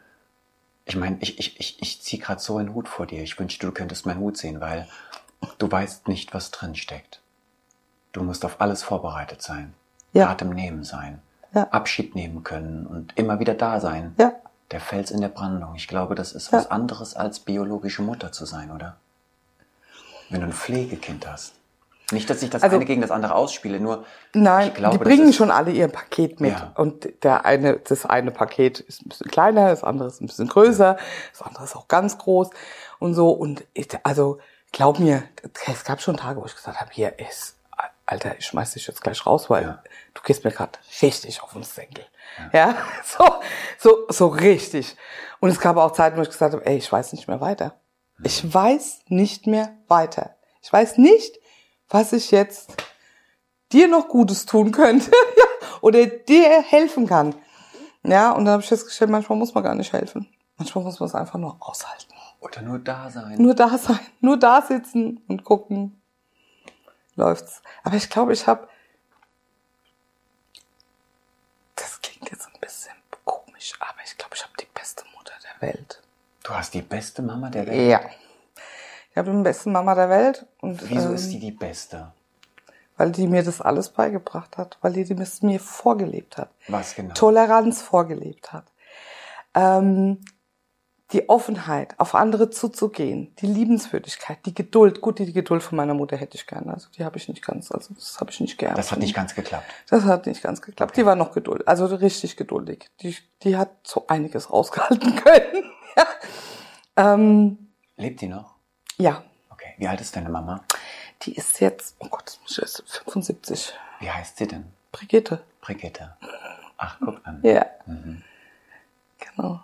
ich 0.85 0.95
meine, 0.95 1.17
ich, 1.21 1.39
ich, 1.39 1.59
ich, 1.59 1.81
ich 1.81 2.01
ziehe 2.01 2.21
gerade 2.21 2.41
so 2.41 2.57
einen 2.57 2.73
Hut 2.73 2.87
vor 2.89 3.05
dir. 3.05 3.21
Ich 3.23 3.39
wünschte, 3.39 3.65
du 3.65 3.71
könntest 3.71 4.05
meinen 4.05 4.19
Hut 4.19 4.37
sehen, 4.37 4.59
weil 4.61 4.87
du 5.57 5.71
weißt 5.71 6.07
nicht, 6.07 6.33
was 6.33 6.51
drin 6.51 6.75
steckt. 6.75 7.21
Du 8.11 8.23
musst 8.23 8.43
auf 8.43 8.59
alles 8.59 8.83
vorbereitet 8.83 9.41
sein. 9.41 9.73
Ja. 10.13 10.29
Atem 10.29 10.49
nehmen 10.49 10.83
sein. 10.83 11.21
Ja. 11.53 11.67
Abschied 11.71 12.15
nehmen 12.15 12.43
können 12.43 12.85
und 12.87 13.17
immer 13.17 13.39
wieder 13.39 13.53
da 13.53 13.79
sein. 13.79 14.15
Ja. 14.17 14.33
Der 14.71 14.81
Fels 14.81 15.11
in 15.11 15.21
der 15.21 15.29
Brandung. 15.29 15.75
Ich 15.75 15.87
glaube, 15.87 16.15
das 16.15 16.31
ist 16.31 16.51
Ja. 16.51 16.57
was 16.59 16.71
anderes 16.71 17.15
als 17.15 17.39
biologische 17.39 18.01
Mutter 18.01 18.31
zu 18.31 18.45
sein, 18.45 18.71
oder? 18.71 18.97
Wenn 20.29 20.41
du 20.41 20.47
ein 20.47 20.53
Pflegekind 20.53 21.27
hast. 21.27 21.53
Nicht, 22.11 22.29
dass 22.29 22.41
ich 22.43 22.49
das 22.49 22.63
Also- 22.63 22.75
eine 22.77 22.85
gegen 22.85 23.01
das 23.01 23.11
andere 23.11 23.35
ausspiele, 23.35 23.79
nur 23.79 24.05
Nein, 24.33 24.73
glaube, 24.73 24.97
die 24.97 25.03
bringen 25.03 25.33
schon 25.33 25.51
alle 25.51 25.71
ihr 25.71 25.87
Paket 25.87 26.39
mit. 26.39 26.51
Ja. 26.53 26.71
Und 26.75 27.23
der 27.23 27.45
eine, 27.45 27.77
das 27.77 28.05
eine 28.05 28.31
Paket 28.31 28.79
ist 28.79 29.05
ein 29.05 29.09
bisschen 29.09 29.29
kleiner, 29.31 29.69
das 29.69 29.83
andere 29.83 30.07
ist 30.07 30.21
ein 30.21 30.27
bisschen 30.27 30.47
größer, 30.47 30.97
das 31.31 31.41
andere 31.41 31.63
ist 31.63 31.75
auch 31.75 31.87
ganz 31.87 32.17
groß 32.17 32.49
und 32.99 33.13
so. 33.13 33.31
Und 33.31 33.63
ich, 33.73 33.87
also 34.03 34.39
glaub 34.71 34.99
mir, 34.99 35.23
es 35.67 35.83
gab 35.83 36.01
schon 36.01 36.17
Tage, 36.17 36.41
wo 36.41 36.45
ich 36.45 36.55
gesagt 36.55 36.79
habe, 36.79 36.89
hier 36.93 37.17
ist, 37.19 37.55
Alter, 38.05 38.37
ich 38.37 38.45
schmeiß 38.45 38.73
dich 38.73 38.87
jetzt 38.87 39.01
gleich 39.01 39.25
raus, 39.25 39.49
weil 39.49 39.63
Ja. 39.63 39.83
du 40.13 40.21
gehst 40.23 40.43
mir 40.43 40.51
gerade 40.51 40.71
richtig 41.01 41.41
auf 41.41 41.53
den 41.53 41.63
Senkel. 41.63 42.05
Ja, 42.51 42.75
so, 43.05 43.25
so, 43.77 44.05
so 44.09 44.27
richtig. 44.27 44.97
Und 45.39 45.49
es 45.49 45.59
gab 45.59 45.77
auch 45.77 45.91
Zeiten, 45.93 46.17
wo 46.17 46.21
ich 46.21 46.29
gesagt 46.29 46.53
habe, 46.53 46.65
ey, 46.65 46.77
ich 46.77 46.91
weiß 46.91 47.13
nicht 47.13 47.27
mehr 47.27 47.39
weiter. 47.41 47.75
Ich 48.23 48.53
weiß 48.53 49.01
nicht 49.07 49.47
mehr 49.47 49.73
weiter. 49.87 50.35
Ich 50.61 50.71
weiß 50.71 50.97
nicht, 50.97 51.39
was 51.91 52.13
ich 52.13 52.31
jetzt 52.31 52.71
dir 53.71 53.87
noch 53.87 54.07
Gutes 54.07 54.45
tun 54.45 54.71
könnte 54.71 55.11
oder 55.81 56.05
dir 56.05 56.61
helfen 56.61 57.07
kann. 57.07 57.35
Ja, 58.03 58.31
und 58.31 58.45
dann 58.45 58.53
habe 58.53 58.63
ich 58.63 58.69
festgestellt, 58.69 59.11
manchmal 59.11 59.37
muss 59.37 59.53
man 59.53 59.63
gar 59.63 59.75
nicht 59.75 59.93
helfen. 59.93 60.27
Manchmal 60.57 60.83
muss 60.83 60.99
man 60.99 61.07
es 61.07 61.15
einfach 61.15 61.37
nur 61.39 61.57
aushalten. 61.59 62.13
oder 62.39 62.61
nur 62.61 62.79
da 62.79 63.09
sein. 63.09 63.39
Nur 63.39 63.53
da 63.53 63.77
sein, 63.77 63.99
nur 64.21 64.37
da 64.37 64.61
sitzen 64.61 65.23
und 65.27 65.43
gucken, 65.43 66.01
läuft's. 67.15 67.61
Aber 67.83 67.95
ich 67.95 68.09
glaube, 68.09 68.33
ich 68.33 68.47
habe, 68.47 68.67
das 71.75 72.01
klingt 72.01 72.31
jetzt 72.31 72.47
ein 72.47 72.59
bisschen 72.59 72.93
komisch, 73.25 73.73
aber 73.79 73.99
ich 74.03 74.17
glaube, 74.17 74.35
ich 74.35 74.43
habe 74.43 74.53
die 74.59 74.67
beste 74.73 75.03
Mutter 75.15 75.33
der 75.43 75.67
Welt. 75.69 76.01
Du 76.43 76.51
hast 76.51 76.73
die 76.73 76.81
beste 76.81 77.21
Mama 77.21 77.49
der 77.49 77.67
Welt. 77.67 77.89
Ja. 77.89 78.01
Ich 79.11 79.17
habe 79.17 79.31
die 79.31 79.41
beste 79.43 79.69
Mama 79.69 79.93
der 79.93 80.09
Welt 80.09 80.45
und 80.61 80.89
Wieso 80.89 81.09
ähm, 81.09 81.15
ist 81.15 81.29
die 81.29 81.39
die 81.39 81.51
beste? 81.51 82.13
weil 82.97 83.11
die 83.11 83.27
mir 83.27 83.41
das 83.41 83.61
alles 83.61 83.89
beigebracht 83.89 84.57
hat, 84.59 84.77
weil 84.81 84.93
die 84.93 85.15
das 85.15 85.41
mir 85.41 85.59
vorgelebt 85.59 86.37
hat. 86.37 86.51
Was 86.67 86.93
genau? 86.93 87.13
Toleranz 87.15 87.81
vorgelebt 87.81 88.53
hat. 88.53 88.65
Ähm, 89.55 90.19
die 91.11 91.27
Offenheit, 91.27 91.95
auf 91.97 92.13
andere 92.13 92.51
zuzugehen, 92.51 93.33
die 93.39 93.47
Liebenswürdigkeit, 93.47 94.37
die 94.45 94.53
Geduld. 94.53 95.01
Gut, 95.01 95.17
die 95.17 95.33
Geduld 95.33 95.63
von 95.63 95.77
meiner 95.77 95.95
Mutter 95.95 96.15
hätte 96.15 96.37
ich 96.37 96.45
gerne. 96.45 96.71
Also 96.73 96.89
die 96.95 97.03
habe 97.03 97.17
ich 97.17 97.27
nicht 97.27 97.43
ganz, 97.43 97.71
also 97.71 97.93
das 97.95 98.19
habe 98.19 98.29
ich 98.29 98.39
nicht 98.39 98.57
gerne. 98.59 98.75
Das 98.75 98.91
hat 98.91 98.99
nicht 98.99 99.15
ganz 99.15 99.33
geklappt. 99.33 99.65
Das 99.89 100.03
hat 100.03 100.27
nicht 100.27 100.43
ganz 100.43 100.61
geklappt. 100.61 100.95
Die 100.95 101.05
war 101.05 101.15
noch 101.15 101.31
geduldig, 101.33 101.67
also 101.67 101.85
richtig 101.87 102.37
geduldig. 102.37 102.87
Die, 103.01 103.17
die 103.43 103.57
hat 103.57 103.71
so 103.83 104.05
einiges 104.07 104.51
rausgehalten 104.51 105.15
können. 105.23 105.71
ja. 105.97 106.05
Ähm, 106.95 107.71
Lebt 107.97 108.21
die 108.21 108.27
noch? 108.27 108.60
Ja, 109.01 109.23
Okay. 109.49 109.73
Wie 109.77 109.87
alt 109.87 110.01
ist 110.01 110.15
deine 110.15 110.29
Mama? 110.29 110.63
die 111.23 111.35
ist 111.35 111.59
jetzt, 111.59 111.95
oh 111.99 112.07
Gott, 112.07 112.39
ist 112.47 112.83
75. 112.87 113.73
Wie 113.99 114.09
heißt 114.09 114.37
sie 114.37 114.47
denn? 114.47 114.65
Brigitte. 114.91 115.43
Brigitte. 115.61 116.15
Ach, 116.77 116.97
guck 116.99 117.25
an. 117.25 117.41
Ja. 117.43 117.65
Mhm. 117.85 118.23
Genau. 119.19 119.59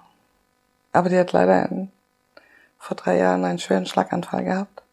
Aber 0.92 1.10
die 1.10 1.18
hat 1.18 1.32
leider 1.32 1.68
einen, 1.68 1.92
vor 2.78 2.96
drei 2.96 3.18
Jahren 3.18 3.44
einen 3.44 3.60
schweren 3.60 3.86
Schlaganfall 3.86 4.44
gehabt. 4.44 4.84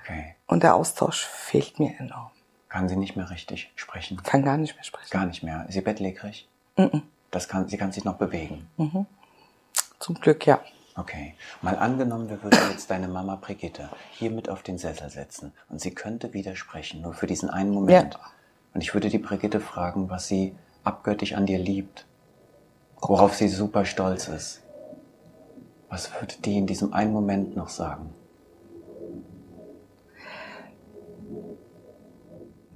Okay. 0.00 0.34
Und 0.46 0.64
der 0.64 0.74
Austausch 0.74 1.24
fehlt 1.24 1.78
mir 1.78 1.94
enorm. 1.98 2.30
Kann 2.68 2.88
sie 2.88 2.96
nicht 2.96 3.16
mehr 3.16 3.30
richtig 3.30 3.70
sprechen? 3.76 4.20
Kann 4.22 4.44
gar 4.44 4.56
nicht 4.56 4.74
mehr 4.74 4.84
sprechen. 4.84 5.10
Gar 5.10 5.26
nicht 5.26 5.42
mehr. 5.42 5.66
Ist 5.68 5.74
sie 5.74 5.80
bettlägerig? 5.82 6.48
Mhm. 6.76 7.02
Das 7.30 7.48
kann, 7.48 7.68
sie 7.68 7.78
kann 7.78 7.92
sich 7.92 8.04
noch 8.04 8.16
bewegen. 8.16 8.68
Zum 10.00 10.16
Glück, 10.16 10.46
ja. 10.46 10.60
Okay. 10.94 11.34
Mal 11.62 11.76
angenommen, 11.76 12.28
wir 12.28 12.42
würden 12.42 12.58
jetzt 12.70 12.90
deine 12.90 13.08
Mama 13.08 13.36
Brigitte 13.36 13.88
hier 14.10 14.30
mit 14.30 14.48
auf 14.48 14.62
den 14.62 14.78
Sessel 14.78 15.08
setzen 15.08 15.52
und 15.68 15.80
sie 15.80 15.94
könnte 15.94 16.34
widersprechen, 16.34 17.00
nur 17.00 17.14
für 17.14 17.26
diesen 17.26 17.48
einen 17.48 17.70
Moment. 17.70 18.14
Ja. 18.14 18.20
Und 18.74 18.82
ich 18.82 18.92
würde 18.92 19.08
die 19.08 19.18
Brigitte 19.18 19.60
fragen, 19.60 20.10
was 20.10 20.28
sie 20.28 20.54
abgöttisch 20.84 21.34
an 21.34 21.46
dir 21.46 21.58
liebt, 21.58 22.06
worauf 23.00 23.34
sie 23.34 23.48
super 23.48 23.84
stolz 23.84 24.28
ist. 24.28 24.62
Was 25.88 26.12
würde 26.20 26.34
die 26.44 26.56
in 26.56 26.66
diesem 26.66 26.92
einen 26.92 27.12
Moment 27.12 27.56
noch 27.56 27.68
sagen? 27.68 28.14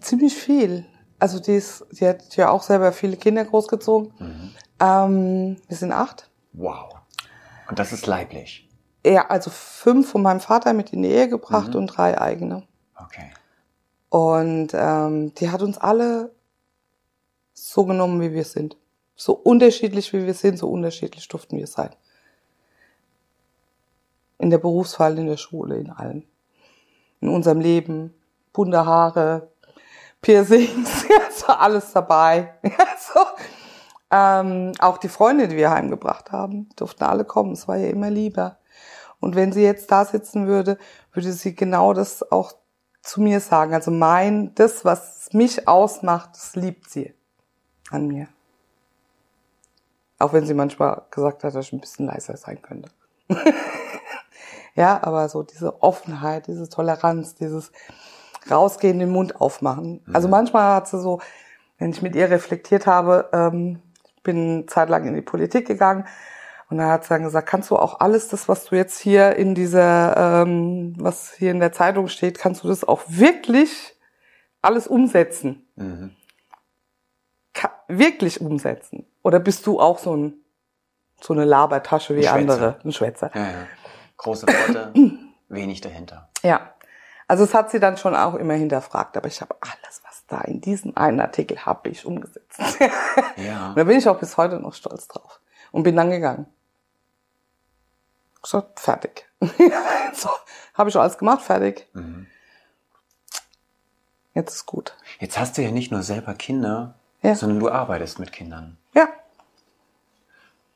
Ziemlich 0.00 0.34
viel. 0.34 0.84
Also 1.18 1.40
die, 1.40 1.54
ist, 1.56 1.86
die 1.92 2.06
hat 2.06 2.36
ja 2.36 2.50
auch 2.50 2.62
selber 2.62 2.92
viele 2.92 3.16
Kinder 3.16 3.44
großgezogen. 3.44 4.12
Ähm, 4.80 5.56
wir 5.66 5.76
sind 5.76 5.92
acht. 5.92 6.30
Wow. 6.52 6.95
Und 7.68 7.78
das 7.78 7.92
ist 7.92 8.06
leiblich. 8.06 8.68
Ja, 9.04 9.28
also 9.28 9.50
fünf 9.50 10.10
von 10.10 10.22
meinem 10.22 10.40
Vater 10.40 10.72
mit 10.72 10.92
in 10.92 11.02
die 11.02 11.10
Ehe 11.10 11.28
gebracht 11.28 11.74
und 11.74 11.86
drei 11.86 12.20
eigene. 12.20 12.64
Okay. 12.96 13.30
Und 14.08 14.68
ähm, 14.74 15.34
die 15.34 15.50
hat 15.50 15.62
uns 15.62 15.78
alle 15.78 16.32
so 17.52 17.84
genommen, 17.84 18.20
wie 18.20 18.32
wir 18.32 18.44
sind. 18.44 18.76
So 19.14 19.32
unterschiedlich, 19.32 20.12
wie 20.12 20.26
wir 20.26 20.34
sind, 20.34 20.58
so 20.58 20.68
unterschiedlich 20.68 21.26
durften 21.28 21.56
wir 21.56 21.66
sein. 21.66 21.90
In 24.38 24.50
der 24.50 24.58
Berufswahl, 24.58 25.18
in 25.18 25.26
der 25.26 25.36
Schule, 25.38 25.76
in 25.76 25.90
allem. 25.90 26.24
In 27.20 27.28
unserem 27.28 27.60
Leben, 27.60 28.12
bunte 28.52 28.84
Haare, 28.84 29.50
Piercings, 30.20 31.06
so 31.30 31.46
alles 31.46 31.92
dabei. 31.92 32.54
so. 32.98 33.20
Ähm, 34.10 34.72
auch 34.78 34.98
die 34.98 35.08
Freunde, 35.08 35.48
die 35.48 35.56
wir 35.56 35.70
heimgebracht 35.70 36.32
haben, 36.32 36.68
durften 36.76 37.04
alle 37.04 37.24
kommen. 37.24 37.52
Es 37.52 37.66
war 37.66 37.76
ja 37.76 37.88
immer 37.88 38.10
lieber. 38.10 38.58
Und 39.20 39.34
wenn 39.34 39.52
sie 39.52 39.62
jetzt 39.62 39.90
da 39.90 40.04
sitzen 40.04 40.46
würde, 40.46 40.78
würde 41.12 41.32
sie 41.32 41.54
genau 41.54 41.92
das 41.92 42.30
auch 42.30 42.52
zu 43.02 43.20
mir 43.20 43.40
sagen. 43.40 43.74
Also 43.74 43.90
mein, 43.90 44.54
das, 44.54 44.84
was 44.84 45.28
mich 45.32 45.66
ausmacht, 45.66 46.30
das 46.34 46.54
liebt 46.56 46.90
sie 46.90 47.14
an 47.90 48.06
mir. 48.06 48.28
Auch 50.18 50.32
wenn 50.32 50.46
sie 50.46 50.54
manchmal 50.54 51.02
gesagt 51.10 51.44
hat, 51.44 51.54
dass 51.54 51.66
ich 51.66 51.72
ein 51.72 51.80
bisschen 51.80 52.06
leiser 52.06 52.36
sein 52.36 52.62
könnte. 52.62 52.90
ja, 54.74 55.02
aber 55.02 55.28
so 55.28 55.42
diese 55.42 55.82
Offenheit, 55.82 56.46
diese 56.46 56.68
Toleranz, 56.68 57.34
dieses 57.34 57.72
rausgehen, 58.50 58.98
den 58.98 59.10
Mund 59.10 59.40
aufmachen. 59.40 60.04
Also 60.12 60.28
manchmal 60.28 60.76
hat 60.76 60.88
sie 60.88 61.00
so, 61.00 61.20
wenn 61.78 61.90
ich 61.90 62.02
mit 62.02 62.14
ihr 62.14 62.30
reflektiert 62.30 62.86
habe, 62.86 63.28
ähm, 63.32 63.82
bin 64.26 64.66
zeitlang 64.68 65.06
in 65.06 65.14
die 65.14 65.22
Politik 65.22 65.66
gegangen 65.66 66.04
und 66.68 66.78
dann 66.78 66.88
hat 66.88 67.04
sie 67.04 67.10
dann 67.10 67.22
gesagt, 67.22 67.48
kannst 67.48 67.70
du 67.70 67.76
auch 67.76 68.00
alles 68.00 68.28
das, 68.28 68.48
was 68.48 68.64
du 68.64 68.74
jetzt 68.74 68.98
hier 68.98 69.36
in 69.36 69.54
dieser, 69.54 70.42
ähm, 70.42 70.94
was 70.98 71.32
hier 71.32 71.52
in 71.52 71.60
der 71.60 71.72
Zeitung 71.72 72.08
steht, 72.08 72.38
kannst 72.38 72.64
du 72.64 72.68
das 72.68 72.82
auch 72.82 73.02
wirklich 73.06 73.94
alles 74.62 74.88
umsetzen? 74.88 75.68
Mhm. 75.76 76.10
Ka 77.54 77.70
wirklich 77.86 78.40
umsetzen? 78.40 79.06
Oder 79.22 79.38
bist 79.38 79.66
du 79.66 79.80
auch 79.80 79.98
so 79.98 80.16
ein 80.16 80.34
so 81.20 81.32
eine 81.32 81.44
Labertasche 81.44 82.14
wie 82.16 82.28
Ein 82.28 82.50
andere, 82.50 82.78
ein 82.84 82.92
Schwätzer? 82.92 83.30
Ja, 83.34 83.42
ja. 83.42 83.66
Große 84.18 84.46
Worte, 84.46 84.92
wenig 85.48 85.80
dahinter. 85.80 86.28
Ja. 86.42 86.72
Also 87.28 87.44
es 87.44 87.54
hat 87.54 87.70
sie 87.70 87.80
dann 87.80 87.96
schon 87.96 88.14
auch 88.14 88.34
immer 88.34 88.54
hinterfragt, 88.54 89.16
aber 89.16 89.26
ich 89.28 89.40
habe 89.40 89.56
alles, 89.60 90.02
da 90.28 90.40
in 90.40 90.60
diesem 90.60 90.96
einen 90.96 91.20
Artikel 91.20 91.64
habe 91.64 91.88
ich 91.88 92.04
umgesetzt. 92.04 92.58
Ja. 93.36 93.68
Und 93.70 93.76
da 93.78 93.84
bin 93.84 93.98
ich 93.98 94.08
auch 94.08 94.18
bis 94.18 94.36
heute 94.36 94.58
noch 94.58 94.74
stolz 94.74 95.08
drauf. 95.08 95.40
Und 95.72 95.82
bin 95.82 95.96
dann 95.96 96.10
gegangen. 96.10 96.46
So, 98.44 98.62
fertig. 98.76 99.26
so, 100.14 100.30
habe 100.74 100.90
ich 100.90 100.96
alles 100.96 101.18
gemacht, 101.18 101.42
fertig. 101.42 101.88
Mhm. 101.92 102.26
Jetzt 104.34 104.54
ist 104.54 104.66
gut. 104.66 104.96
Jetzt 105.18 105.38
hast 105.38 105.56
du 105.56 105.62
ja 105.62 105.70
nicht 105.70 105.90
nur 105.90 106.02
selber 106.02 106.34
Kinder, 106.34 106.94
Ja. 107.22 107.34
sondern 107.34 107.58
du 107.58 107.70
arbeitest 107.70 108.18
mit 108.18 108.32
Kindern. 108.32 108.76
Ja. 108.94 109.08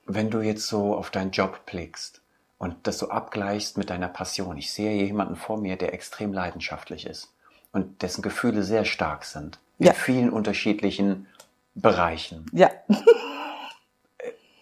Wenn 0.06 0.30
du 0.30 0.40
jetzt 0.40 0.66
so 0.66 0.96
auf 0.96 1.10
deinen 1.10 1.30
Job 1.30 1.66
blickst 1.66 2.22
und 2.58 2.86
das 2.86 2.98
so 2.98 3.10
abgleichst 3.10 3.78
mit 3.78 3.90
deiner 3.90 4.08
Passion, 4.08 4.56
ich 4.56 4.72
sehe 4.72 4.90
hier 4.92 5.06
jemanden 5.06 5.36
vor 5.36 5.58
mir, 5.58 5.76
der 5.76 5.92
extrem 5.94 6.32
leidenschaftlich 6.32 7.06
ist 7.06 7.32
und 7.72 8.02
dessen 8.02 8.22
Gefühle 8.22 8.62
sehr 8.62 8.84
stark 8.84 9.24
sind, 9.24 9.58
in 9.78 9.86
Ja. 9.86 9.92
vielen 9.92 10.30
unterschiedlichen 10.30 11.26
Bereichen. 11.74 12.46
Ja. 12.52 12.70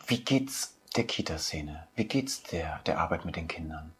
Wie 0.06 0.20
geht's 0.24 0.74
der 0.96 1.04
Kita-Szene? 1.04 1.86
Wie 1.94 2.04
geht's 2.04 2.42
der, 2.44 2.80
der 2.86 2.98
Arbeit 3.00 3.24
mit 3.24 3.36
den 3.36 3.48
Kindern? 3.48 3.92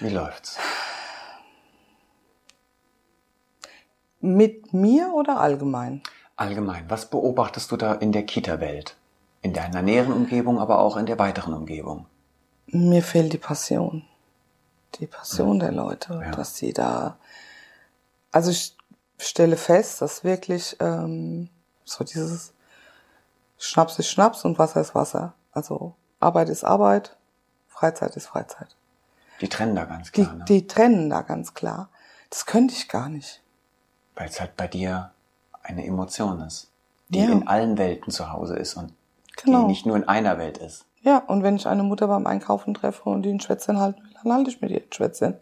Wie 0.00 0.08
läuft's? 0.10 0.58
Mit 4.20 4.72
mir 4.72 5.12
oder 5.14 5.40
allgemein? 5.40 6.02
Allgemein, 6.36 6.84
was 6.88 7.08
beobachtest 7.08 7.70
du 7.70 7.76
da 7.76 7.94
in 7.94 8.12
der 8.12 8.24
Kita-Welt? 8.24 8.96
In 9.42 9.52
deiner 9.52 9.82
näheren 9.82 10.12
Umgebung, 10.12 10.58
aber 10.58 10.80
auch 10.80 10.96
in 10.96 11.06
der 11.06 11.18
weiteren 11.18 11.54
Umgebung? 11.54 12.06
Mir 12.66 13.02
fehlt 13.02 13.32
die 13.32 13.38
Passion. 13.38 14.04
Die 14.98 15.06
Passion 15.06 15.58
der 15.60 15.72
Leute, 15.72 16.14
Ja. 16.24 16.30
dass 16.32 16.56
sie 16.56 16.72
da. 16.72 17.16
Also 18.32 18.50
ich 18.50 18.76
stelle 19.18 19.56
fest, 19.56 20.02
dass 20.02 20.24
wirklich 20.24 20.76
ähm, 20.80 21.48
so 21.84 22.04
dieses 22.04 22.52
Schnaps 23.58 23.98
ist 23.98 24.08
Schnaps 24.10 24.44
und 24.44 24.58
Wasser 24.58 24.80
ist 24.80 24.94
Wasser. 24.94 25.34
Also 25.52 25.94
Arbeit 26.20 26.48
ist 26.48 26.64
Arbeit, 26.64 27.16
Freizeit 27.68 28.16
ist 28.16 28.26
Freizeit. 28.26 28.68
Die 29.40 29.48
trennen 29.48 29.74
da 29.76 29.84
ganz 29.84 30.12
Die, 30.12 30.22
klar, 30.22 30.34
ne? 30.34 30.44
die 30.46 30.66
trennen 30.66 31.10
da 31.10 31.22
ganz 31.22 31.54
klar. 31.54 31.88
Das 32.30 32.46
könnte 32.46 32.74
ich 32.74 32.88
gar 32.88 33.08
nicht. 33.08 33.42
weil 34.14 34.28
es 34.30 34.40
halt 34.40 34.56
bei 34.56 34.66
dir 34.66 35.10
eine 35.62 35.84
Emotion 35.86 36.40
ist, 36.40 36.70
die 37.10 37.18
Ja. 37.20 37.30
in 37.30 37.46
allen 37.46 37.76
Welten 37.76 38.10
zu 38.10 38.32
Hause 38.32 38.56
ist 38.56 38.74
und 38.74 38.94
Genau. 39.36 39.60
die 39.62 39.66
nicht 39.66 39.84
nur 39.84 39.94
in 39.96 40.08
einer 40.08 40.38
Welt 40.38 40.56
ist. 40.56 40.86
Ja, 41.02 41.18
und 41.18 41.42
wenn 41.42 41.56
ich 41.56 41.66
eine 41.66 41.82
Mutter 41.82 42.06
beim 42.08 42.26
Einkaufen 42.26 42.72
treffe 42.72 43.10
und 43.10 43.22
die 43.24 43.30
ein 43.30 43.40
Schwätzchen 43.40 43.78
halten 43.78 44.02
will, 44.02 44.10
dann 44.22 44.32
halte 44.32 44.48
ich 44.50 44.62
mir 44.62 44.68
die 44.68 44.76
ein 44.76 44.90
Schwätzchen. 44.92 45.36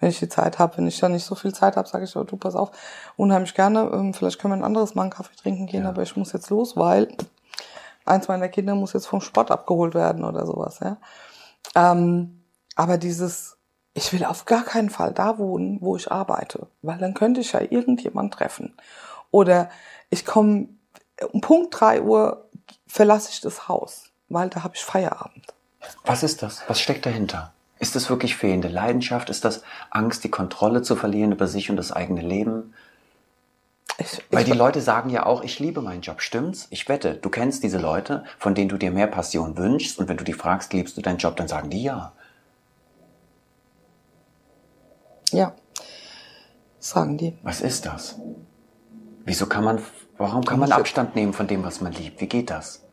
Wenn 0.00 0.10
ich 0.10 0.18
die 0.18 0.28
Zeit 0.28 0.58
habe, 0.58 0.76
wenn 0.76 0.86
ich 0.86 1.00
dann 1.00 1.12
nicht 1.12 1.24
so 1.24 1.34
viel 1.34 1.54
Zeit 1.54 1.76
habe, 1.76 1.88
sage 1.88 2.04
ich, 2.04 2.16
oh, 2.16 2.24
du 2.24 2.36
pass 2.36 2.54
auf, 2.54 2.70
unheimlich 3.16 3.54
gerne, 3.54 3.90
ähm, 3.92 4.14
vielleicht 4.14 4.38
können 4.38 4.52
wir 4.52 4.58
ein 4.58 4.64
anderes 4.64 4.94
Mal 4.94 5.02
einen 5.02 5.10
Kaffee 5.10 5.36
trinken 5.36 5.66
gehen, 5.66 5.86
aber 5.86 6.02
ich 6.02 6.16
muss 6.16 6.32
jetzt 6.32 6.50
los, 6.50 6.76
weil 6.76 7.08
eins 8.04 8.28
meiner 8.28 8.48
Kinder 8.48 8.74
muss 8.74 8.92
jetzt 8.92 9.06
vom 9.06 9.20
Sport 9.20 9.50
abgeholt 9.50 9.94
werden 9.94 10.24
oder 10.24 10.46
sowas, 10.46 10.78
ja. 10.80 10.96
Ähm, 11.74 12.42
aber 12.76 12.96
dieses, 12.96 13.56
ich 13.94 14.12
will 14.12 14.24
auf 14.24 14.44
gar 14.44 14.62
keinen 14.62 14.90
Fall 14.90 15.12
da 15.12 15.38
wohnen, 15.38 15.78
wo 15.80 15.96
ich 15.96 16.10
arbeite, 16.10 16.68
weil 16.82 16.98
dann 16.98 17.14
könnte 17.14 17.40
ich 17.40 17.52
ja 17.52 17.60
irgendjemand 17.60 18.34
treffen. 18.34 18.76
Oder 19.30 19.68
ich 20.10 20.24
komme 20.24 20.68
um 21.32 21.40
Punkt 21.40 21.78
drei 21.78 22.00
Uhr 22.00 22.48
verlasse 22.86 23.30
ich 23.32 23.40
das 23.40 23.68
Haus, 23.68 24.10
weil 24.28 24.48
da 24.48 24.62
habe 24.62 24.74
ich 24.76 24.84
Feierabend. 24.84 25.46
Was 26.04 26.22
ist 26.22 26.42
das? 26.42 26.62
Was 26.68 26.80
steckt 26.80 27.06
dahinter? 27.06 27.52
Ist 27.78 27.94
das 27.94 28.10
wirklich 28.10 28.36
fehlende 28.36 28.68
Leidenschaft? 28.68 29.30
Ist 29.30 29.44
das 29.44 29.62
Angst, 29.90 30.24
die 30.24 30.30
Kontrolle 30.30 30.82
zu 30.82 30.96
verlieren 30.96 31.32
über 31.32 31.46
sich 31.46 31.70
und 31.70 31.76
das 31.76 31.92
eigene 31.92 32.22
Leben? 32.22 32.74
Ich, 33.98 34.22
Weil 34.30 34.40
ich, 34.40 34.50
die 34.52 34.56
Leute 34.56 34.80
sagen 34.80 35.10
ja 35.10 35.26
auch, 35.26 35.42
ich 35.42 35.58
liebe 35.58 35.80
meinen 35.80 36.02
Job, 36.02 36.20
stimmt's? 36.20 36.68
Ich 36.70 36.88
wette, 36.88 37.14
du 37.14 37.30
kennst 37.30 37.62
diese 37.62 37.78
Leute, 37.78 38.24
von 38.38 38.54
denen 38.54 38.68
du 38.68 38.76
dir 38.76 38.90
mehr 38.90 39.08
Passion 39.08 39.56
wünschst 39.56 39.98
und 39.98 40.08
wenn 40.08 40.16
du 40.16 40.24
die 40.24 40.32
fragst, 40.32 40.72
liebst 40.72 40.96
du 40.96 41.02
deinen 41.02 41.18
Job, 41.18 41.36
dann 41.36 41.48
sagen 41.48 41.70
die 41.70 41.82
ja. 41.82 42.12
ja, 45.32 45.52
sagen 46.78 47.18
die. 47.18 47.36
Was 47.42 47.60
ist 47.60 47.86
das? 47.86 48.16
Wieso 49.24 49.46
kann 49.46 49.64
man, 49.64 49.80
warum 50.16 50.44
kann 50.44 50.60
man 50.60 50.72
Abstand 50.72 51.16
nehmen 51.16 51.32
von 51.32 51.48
dem, 51.48 51.64
was 51.64 51.80
man 51.80 51.92
liebt? 51.92 52.20
Wie 52.20 52.28
geht 52.28 52.50
das? 52.50 52.87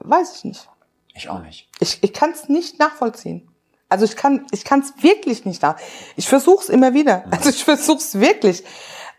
Weiß 0.00 0.36
ich 0.36 0.44
nicht. 0.44 0.68
Ich 1.14 1.28
auch 1.28 1.42
nicht. 1.42 1.68
Ich, 1.80 2.02
ich 2.02 2.12
kann 2.12 2.30
es 2.30 2.48
nicht 2.48 2.78
nachvollziehen. 2.78 3.48
Also 3.88 4.04
ich 4.04 4.16
kann 4.16 4.46
ich 4.50 4.64
kann 4.64 4.80
es 4.80 5.02
wirklich 5.02 5.44
nicht 5.44 5.62
nach. 5.62 5.76
Ich 6.16 6.28
versuche 6.28 6.62
es 6.62 6.68
immer 6.68 6.94
wieder. 6.94 7.24
Also 7.30 7.50
ich 7.50 7.64
versuche 7.64 7.98
es 7.98 8.20
wirklich 8.20 8.64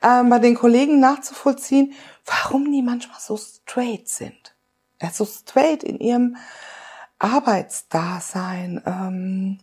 ähm, 0.02 0.30
bei 0.30 0.40
den 0.40 0.56
Kollegen 0.56 1.00
nachzuvollziehen, 1.00 1.94
warum 2.26 2.72
die 2.72 2.82
manchmal 2.82 3.20
so 3.20 3.38
straight 3.38 4.08
sind. 4.08 4.56
Ja, 5.02 5.10
so 5.10 5.26
straight 5.26 5.84
in 5.84 6.00
ihrem 6.00 6.38
Arbeitsdasein. 7.18 8.82
Ähm, 8.86 9.60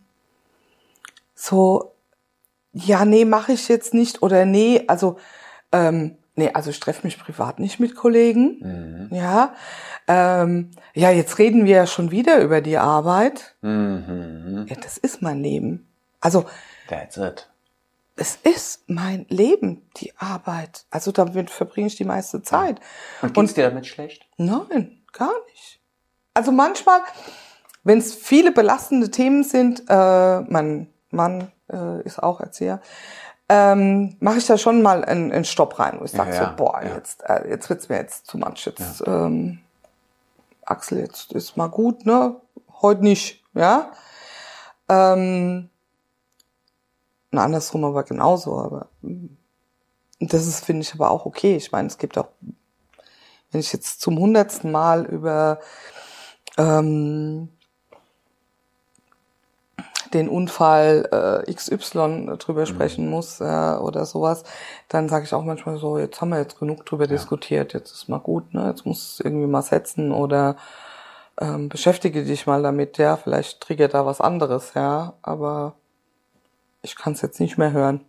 so, 1.35 1.95
ja, 2.73 3.05
nee, 3.05 3.25
mache 3.25 3.53
ich 3.53 3.69
jetzt 3.69 3.95
nicht 3.95 4.23
oder 4.23 4.45
nee, 4.45 4.85
also 4.89 5.19
ähm, 5.73 6.19
nee, 6.37 6.51
also 6.53 6.71
ich 6.71 6.79
treffe 6.81 7.07
mich 7.07 7.19
privat 7.19 7.59
nicht 7.59 7.81
mit 7.81 7.97
Kollegen. 7.97 9.09
Ja, 9.11 9.55
ähm, 10.07 10.71
ja, 10.95 11.11
jetzt 11.11 11.39
reden 11.39 11.65
wir 11.65 11.77
ja 11.77 11.87
schon 11.87 12.11
wieder 12.11 12.39
über 12.39 12.61
die 12.61 12.79
Arbeit. 12.79 13.57
Mhm. 13.63 14.67
Ja, 14.69 14.77
das 14.77 14.99
ist 14.99 15.23
mein 15.23 15.43
Leben. 15.43 15.89
Also 16.21 16.47
That's 16.89 17.17
it. 17.17 17.49
es 18.17 18.37
ist 18.37 18.89
mein 18.89 19.27
Leben, 19.29 19.83
die 19.97 20.17
Arbeit. 20.17 20.87
Also 20.91 21.13
damit 21.13 21.51
verbringe 21.51 21.89
ich 21.89 21.97
die 21.97 22.05
meiste 22.05 22.43
Zeit. 22.43 22.81
Und 23.23 23.35
geht's 23.35 23.55
dir 23.55 23.65
damit 23.65 23.87
schlecht? 23.87 24.27
Nein, 24.37 25.03
gar 25.13 25.35
nicht. 25.51 25.81
Also 26.35 26.53
manchmal, 26.53 27.01
wenn 27.83 27.99
es 27.99 28.15
viele 28.15 28.53
belastende 28.53 29.11
Themen 29.11 29.43
sind, 29.43 29.85
äh, 29.89 30.41
mein 30.43 30.93
Mann 31.11 31.51
äh, 31.73 32.03
ist 32.03 32.23
auch 32.23 32.41
Erzieher, 32.41 32.81
ähm, 33.49 34.17
mache 34.21 34.39
ich 34.39 34.47
da 34.47 34.59
schon 34.59 34.83
mal 34.83 35.05
einen, 35.05 35.33
einen 35.33 35.45
Stopp 35.45 35.79
rein, 35.79 36.01
wo 36.01 36.05
ich 36.05 36.11
sage 36.11 36.31
Ja, 36.31 36.37
ja, 36.37 36.51
so, 36.51 36.57
boah, 36.57 36.83
ja. 36.83 36.95
jetzt, 36.95 37.23
äh, 37.23 37.49
jetzt 37.49 37.69
wird's 37.69 37.89
mir 37.89 37.97
jetzt 37.97 38.27
zu 38.27 38.39
much. 38.39 38.67
Jetzt, 38.67 39.05
ähm, 39.07 39.61
Axel, 40.65 40.99
jetzt 40.99 41.33
ist 41.33 41.57
mal 41.57 41.69
gut, 41.69 42.07
ne? 42.07 42.41
Heute 42.83 43.03
nicht, 43.03 43.45
ja. 43.55 43.93
Ähm, 44.89 45.71
und 47.31 47.39
andersrum 47.39 47.85
aber 47.85 48.03
genauso, 48.03 48.59
aber 48.59 48.89
mm, 49.03 49.27
das 50.21 50.47
ist, 50.47 50.65
finde 50.65 50.83
ich, 50.83 50.95
aber 50.95 51.11
auch 51.11 51.27
okay. 51.27 51.57
Ich 51.57 51.71
meine, 51.71 51.87
es 51.87 51.99
gibt 51.99 52.19
auch, 52.19 52.29
wenn 53.51 53.61
ich 53.61 53.73
jetzt 53.73 54.01
zum 54.01 54.19
hundertsten 54.19 54.73
Mal 54.73 55.05
über 55.07 55.61
ähm, 56.59 57.51
den 60.17 60.29
Unfall 60.29 61.45
äh, 61.47 61.53
XY 61.53 62.37
drüber 62.39 62.67
sprechen 62.67 63.09
muss 63.09 63.41
äh, 63.41 63.45
oder 63.45 64.05
sowas, 64.07 64.45
dann 64.89 65.09
sage 65.09 65.25
ich 65.25 65.35
auch 65.35 65.45
manchmal 65.45 65.79
so, 65.79 65.99
jetzt 65.99 66.21
haben 66.21 66.31
wir 66.31 66.39
jetzt 66.39 66.59
genug 66.59 66.85
drüber 66.87 67.07
diskutiert, 67.07 67.75
jetzt 67.75 67.93
ist 67.93 68.09
mal 68.09 68.19
gut, 68.19 68.55
ne? 68.55 68.67
Jetzt 68.69 68.87
muss 68.87 69.15
es 69.15 69.21
irgendwie 69.21 69.47
mal 69.47 69.63
setzen 69.63 70.13
oder 70.13 70.57
ähm, 71.41 71.69
beschäftige 71.69 72.25
dich 72.25 72.47
mal 72.47 72.63
damit, 72.63 72.99
ja, 72.99 73.17
vielleicht 73.17 73.61
triggert 73.61 73.95
da 73.95 74.07
was 74.07 74.21
anderes, 74.21 74.73
ja, 74.75 75.15
aber 75.23 75.75
ich 76.83 76.97
kann 76.97 77.13
es 77.13 77.23
jetzt 77.23 77.41
nicht 77.41 77.59
mehr 77.59 77.73
hören. 77.73 78.05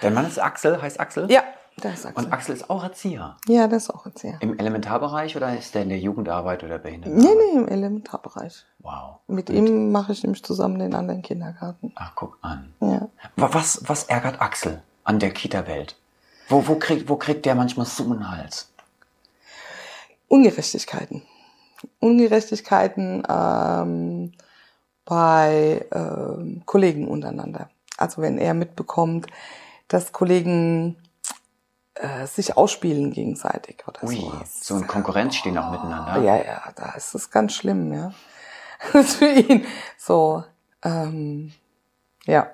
Dein 0.00 0.14
Mann 0.14 0.26
ist 0.26 0.38
Axel, 0.38 0.80
heißt 0.80 1.00
Axel? 1.00 1.30
Ja, 1.30 1.42
der 1.84 1.94
ist 1.94 2.06
Axel. 2.06 2.24
Und 2.24 2.32
Axel 2.32 2.54
ist 2.56 2.68
auch 2.70 2.82
Erzieher. 2.82 3.36
Ja, 3.46 3.66
der 3.68 3.78
ist 3.78 3.90
auch 3.90 4.04
Erzieher. 4.06 4.36
Im 4.40 4.58
Elementarbereich 4.58 5.36
oder 5.36 5.56
ist 5.56 5.74
der 5.74 5.82
in 5.82 5.88
der 5.90 5.98
Jugendarbeit 5.98 6.64
oder 6.64 6.78
Behinderten? 6.78 7.18
Nee, 7.18 7.28
nee, 7.34 7.58
im 7.58 7.68
Elementarbereich. 7.68 8.64
Wow. 8.80 9.16
Mit 9.26 9.50
ihm 9.50 9.90
mache 9.92 10.12
ich 10.12 10.22
nämlich 10.22 10.42
zusammen 10.44 10.78
den 10.78 10.94
anderen 10.94 11.22
Kindergarten. 11.22 11.92
Ach, 11.96 12.12
guck 12.14 12.38
an. 12.42 12.72
Ja. 12.80 13.08
Wa- 13.36 13.50
Was, 13.52 13.82
was 13.86 14.04
ärgert 14.04 14.40
Axel 14.40 14.82
an 15.04 15.18
der 15.18 15.30
Kita-Welt? 15.32 15.96
Wo, 16.48 16.66
wo, 16.66 16.76
kriegt, 16.76 17.08
wo 17.08 17.16
kriegt 17.16 17.44
der 17.46 17.54
manchmal 17.54 17.86
so 17.86 18.04
einen 18.04 18.30
Hals? 18.30 18.70
Ungerechtigkeiten. 20.28 21.22
Ungerechtigkeiten 22.00 23.22
ähm, 23.28 24.32
bei 25.04 25.86
ähm, 25.92 26.62
Kollegen 26.66 27.08
untereinander. 27.08 27.70
Also 27.96 28.20
wenn 28.22 28.38
er 28.38 28.54
mitbekommt, 28.54 29.26
dass 29.88 30.12
Kollegen 30.12 30.96
äh, 31.98 32.26
sich 32.26 32.56
ausspielen 32.56 33.12
gegenseitig 33.12 33.82
oder 33.86 34.04
Ui, 34.04 34.16
sowas. 34.16 34.60
so 34.60 34.76
in 34.76 34.86
Konkurrenz 34.86 35.36
stehen 35.36 35.58
auch 35.58 35.70
miteinander. 35.70 36.22
Ja, 36.22 36.36
ja, 36.36 36.72
da 36.76 36.92
ist 36.92 37.14
es 37.14 37.30
ganz 37.30 37.54
schlimm, 37.54 37.92
ja. 37.92 38.12
Das 38.92 39.06
ist 39.06 39.16
für 39.16 39.28
ihn 39.30 39.66
so, 39.96 40.44
ähm, 40.82 41.52
ja. 42.24 42.50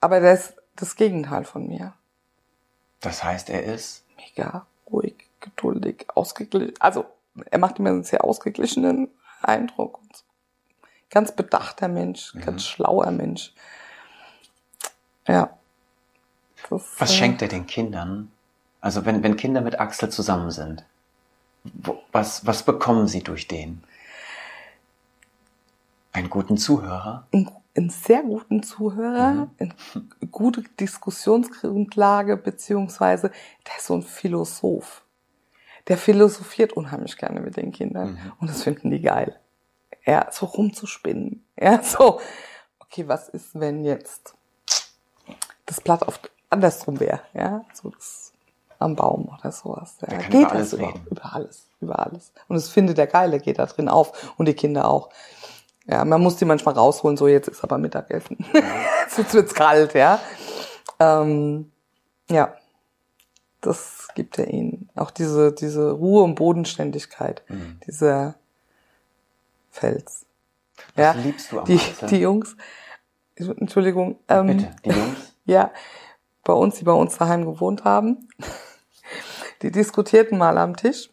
Aber 0.00 0.20
der 0.20 0.34
ist 0.34 0.54
das 0.76 0.96
Gegenteil 0.96 1.44
von 1.44 1.66
mir. 1.66 1.94
Das 3.00 3.22
heißt, 3.22 3.50
er 3.50 3.64
ist 3.64 4.04
Mega 4.16 4.66
ruhig, 4.90 5.14
geduldig, 5.40 6.06
ausgeglichen. 6.14 6.74
Also, 6.80 7.06
er 7.50 7.58
macht 7.58 7.78
immer 7.78 7.90
einen 7.90 8.04
sehr 8.04 8.24
ausgeglichenen 8.24 9.08
Eindruck. 9.42 10.00
Ganz 11.10 11.32
bedachter 11.32 11.88
Mensch, 11.88 12.34
ganz 12.44 12.64
schlauer 12.64 13.10
Mensch. 13.10 13.54
Ja. 15.26 15.57
Das, 16.70 16.82
Was 16.98 17.10
äh, 17.10 17.14
schenkt 17.14 17.42
er 17.42 17.48
den 17.48 17.66
Kindern? 17.66 18.30
Also 18.80 19.04
wenn, 19.04 19.22
wenn 19.22 19.36
Kinder 19.36 19.60
mit 19.60 19.80
Axel 19.80 20.10
zusammen 20.10 20.50
sind, 20.50 20.84
was, 22.12 22.46
was 22.46 22.62
bekommen 22.62 23.08
sie 23.08 23.22
durch 23.22 23.48
den? 23.48 23.82
Einen 26.12 26.30
guten 26.30 26.56
Zuhörer? 26.56 27.26
einen, 27.32 27.50
einen 27.76 27.90
sehr 27.90 28.22
guten 28.22 28.62
Zuhörer, 28.62 29.48
eine 29.58 29.74
gute 30.30 30.62
Diskussionsgrundlage, 30.80 32.36
beziehungsweise 32.36 33.30
der 33.66 33.76
ist 33.76 33.86
so 33.86 33.94
ein 33.94 34.02
Philosoph. 34.02 35.02
Der 35.86 35.96
philosophiert 35.96 36.72
unheimlich 36.74 37.16
gerne 37.16 37.40
mit 37.40 37.56
den 37.56 37.72
Kindern 37.72 38.18
und 38.40 38.50
das 38.50 38.62
finden 38.62 38.90
die 38.90 39.00
geil. 39.00 39.38
Ja, 40.04 40.28
so 40.30 40.46
rumzuspinnen. 40.46 41.44
Ja, 41.60 41.82
so, 41.82 42.20
okay, 42.78 43.06
was 43.08 43.28
ist, 43.28 43.58
wenn 43.58 43.84
jetzt 43.84 44.34
das 45.66 45.80
Blatt 45.80 46.02
auf 46.02 46.20
andersrum 46.50 47.00
wäre, 47.00 47.20
ja, 47.34 47.64
so 47.74 47.90
das 47.90 48.32
am 48.78 48.94
Baum 48.94 49.28
oder 49.38 49.50
sowas. 49.52 49.96
Ja. 50.02 50.08
Kann 50.18 50.30
geht 50.30 50.42
über 50.42 50.52
alles 50.52 50.78
reden. 50.78 51.06
Über 51.10 51.34
alles, 51.34 51.66
über 51.80 51.98
alles. 51.98 52.32
Und 52.48 52.56
das 52.56 52.68
findet 52.68 52.98
der 52.98 53.06
geil, 53.06 53.30
der 53.30 53.40
geht 53.40 53.58
da 53.58 53.66
drin 53.66 53.88
auf 53.88 54.32
und 54.38 54.46
die 54.46 54.54
Kinder 54.54 54.88
auch. 54.88 55.10
Ja, 55.86 56.04
man 56.04 56.20
muss 56.22 56.36
die 56.36 56.44
manchmal 56.44 56.74
rausholen, 56.74 57.16
so 57.16 57.26
jetzt 57.28 57.48
ist 57.48 57.64
aber 57.64 57.78
Mittagessen. 57.78 58.44
jetzt 59.16 59.34
wird's 59.34 59.54
kalt, 59.54 59.94
ja. 59.94 60.20
Ähm, 61.00 61.72
ja, 62.30 62.54
das 63.60 64.08
gibt 64.14 64.38
er 64.38 64.48
ihnen. 64.48 64.90
Auch 64.94 65.10
diese, 65.10 65.52
diese 65.52 65.92
Ruhe 65.92 66.22
und 66.22 66.34
Bodenständigkeit, 66.34 67.42
Mhm. 67.48 67.80
dieser 67.86 68.34
Fels. 69.70 70.26
Was 70.94 71.04
ja, 71.04 71.12
liebst 71.12 71.52
du 71.52 71.60
am 71.60 71.64
die, 71.64 71.80
die 72.10 72.20
Jungs, 72.20 72.56
Entschuldigung, 73.36 74.18
ähm, 74.28 74.46
Bitte, 74.48 74.76
die 74.84 74.90
Jungs? 74.90 75.34
ja, 75.46 75.70
bei 76.48 76.54
uns, 76.54 76.76
die 76.76 76.84
bei 76.84 76.92
uns 76.92 77.18
daheim 77.18 77.44
gewohnt 77.44 77.84
haben, 77.84 78.26
die 79.62 79.70
diskutierten 79.70 80.38
mal 80.38 80.56
am 80.56 80.76
Tisch 80.76 81.10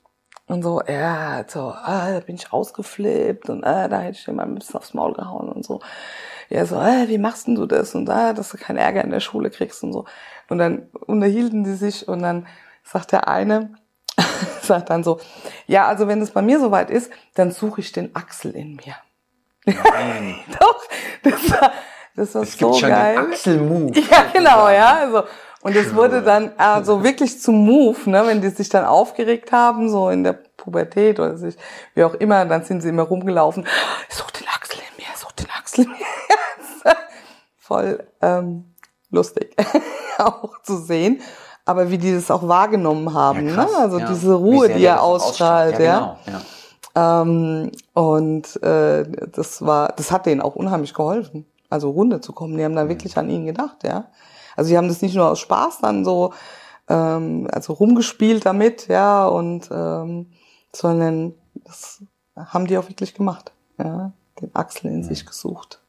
und 0.48 0.64
so, 0.64 0.82
ja, 0.88 1.44
so, 1.46 1.74
ah, 1.74 2.10
da 2.14 2.20
bin 2.22 2.36
ich 2.36 2.54
ausgeflippt 2.54 3.50
und 3.50 3.66
ah, 3.66 3.90
da 3.90 4.00
hätte 4.00 4.18
ich 4.18 4.24
dir 4.24 4.32
mal 4.32 4.44
ein 4.44 4.56
bisschen 4.56 4.78
aufs 4.78 4.94
Maul 4.94 5.14
gehauen 5.14 5.50
und 5.50 5.66
so. 5.66 5.82
Ja, 6.50 6.66
so, 6.66 6.78
ah, 6.78 7.08
wie 7.08 7.18
machst 7.18 7.48
denn 7.48 7.56
du 7.56 7.66
das 7.66 7.96
und 7.96 8.10
ah, 8.10 8.32
dass 8.32 8.52
du 8.52 8.58
keinen 8.58 8.78
Ärger 8.78 9.04
in 9.04 9.12
der 9.12 9.20
Schule 9.20 9.50
kriegst 9.50 9.84
und 9.84 9.92
so. 9.92 10.06
Und 10.48 10.60
dann 10.60 10.88
unterhielten 11.06 11.66
die 11.66 11.74
sich 11.74 12.08
und 12.08 12.22
dann 12.22 12.48
sagt 12.84 13.12
der 13.12 13.28
eine, 13.28 13.74
sagt 14.62 14.90
dann 14.90 15.04
so, 15.04 15.20
ja, 15.68 15.86
also 15.86 16.08
wenn 16.08 16.22
es 16.22 16.32
bei 16.32 16.42
mir 16.42 16.62
soweit 16.62 16.90
ist, 16.90 17.12
dann 17.34 17.52
suche 17.52 17.82
ich 17.82 17.92
den 17.92 18.16
Axel 18.16 18.52
in 18.56 18.76
mir. 18.76 18.96
Nein. 19.66 20.36
Doch, 20.60 20.82
das 21.24 21.52
war, 21.52 21.72
das 22.16 22.36
war 22.36 22.44
Es 22.44 22.58
gibt 22.58 22.74
so 22.74 22.80
schon 22.80 22.90
geil. 22.90 23.16
den 23.16 23.32
Axel-Move. 23.32 24.00
Ja, 24.12 24.26
genau, 24.32 24.70
ja. 24.70 24.98
Also, 25.02 25.24
und 25.62 25.76
es 25.76 25.96
wurde 25.96 26.22
dann 26.22 26.52
also 26.58 27.04
wirklich 27.04 27.42
zum 27.42 27.66
Move, 27.66 28.10
ne, 28.10 28.24
wenn 28.28 28.42
die 28.42 28.50
sich 28.50 28.70
dann 28.70 28.86
aufgeregt 28.86 29.52
haben, 29.52 29.90
so 29.90 30.10
in 30.10 30.24
der 30.24 30.34
Pubertät 30.34 31.20
oder 31.20 31.38
sich, 31.38 31.58
wie 31.96 32.04
auch 32.04 32.14
immer, 32.16 32.46
dann 32.46 32.64
sind 32.64 32.82
sie 32.82 32.90
immer 32.90 33.04
rumgelaufen. 33.04 33.66
Ich 34.10 34.16
such 34.16 34.32
den 34.32 34.48
Axel 34.48 34.80
in 34.80 35.04
mir, 35.04 35.10
ich 35.12 35.20
such 35.20 35.32
den 35.34 35.48
Axel 35.58 35.86
in 35.86 35.92
mir. 35.92 36.94
Voll 37.58 38.06
ähm, 38.22 38.76
lustig 39.10 39.56
auch 40.20 40.62
zu 40.62 40.78
sehen. 40.78 41.22
Aber 41.66 41.90
wie 41.90 41.98
die 41.98 42.14
das 42.14 42.30
auch 42.30 42.48
wahrgenommen 42.48 43.14
haben, 43.16 43.48
Ja, 43.50 43.56
krass, 43.56 43.72
ne? 43.72 43.78
Also 43.80 43.98
ja. 44.00 44.08
diese 44.08 44.34
Ruhe, 44.36 44.70
die 44.70 44.86
er 44.86 45.02
auch 45.02 45.16
ausstrahlt, 45.16 45.80
ja. 45.80 46.18
Genau, 46.26 46.38
ja. 46.38 46.42
Ähm, 47.24 47.72
und 47.94 48.62
äh, 48.62 49.04
das 49.32 49.66
war, 49.66 49.94
das 49.98 50.12
hat 50.12 50.28
denen 50.28 50.42
auch 50.42 50.56
unheimlich 50.56 50.94
geholfen, 50.94 51.48
also 51.70 51.90
runterzukommen. 51.92 52.58
Die 52.58 52.64
haben 52.64 52.74
Mhm. 52.74 52.78
da 52.78 52.90
wirklich 52.90 53.18
an 53.18 53.30
ihn 53.30 53.46
gedacht, 53.46 53.84
ja. 53.84 54.10
Also 54.56 54.70
die 54.70 54.78
haben 54.78 54.88
das 54.88 55.02
nicht 55.02 55.16
nur 55.16 55.30
aus 55.30 55.40
Spaß 55.40 55.80
dann 55.80 56.06
so, 56.06 56.34
ähm, 56.88 57.48
also 57.52 57.74
rumgespielt 57.74 58.46
damit, 58.46 58.88
ja, 58.88 59.26
und 59.28 59.70
ähm, 59.72 60.32
sondern 60.74 61.34
das 61.64 62.02
haben 62.36 62.68
die 62.68 62.78
auch 62.78 62.88
wirklich 62.90 63.14
gemacht, 63.14 63.52
ja, 63.78 64.12
den 64.42 64.54
Axel 64.56 64.90
Mhm. 64.92 64.98
in 64.98 65.04
sich 65.04 65.26
gesucht. 65.26 65.80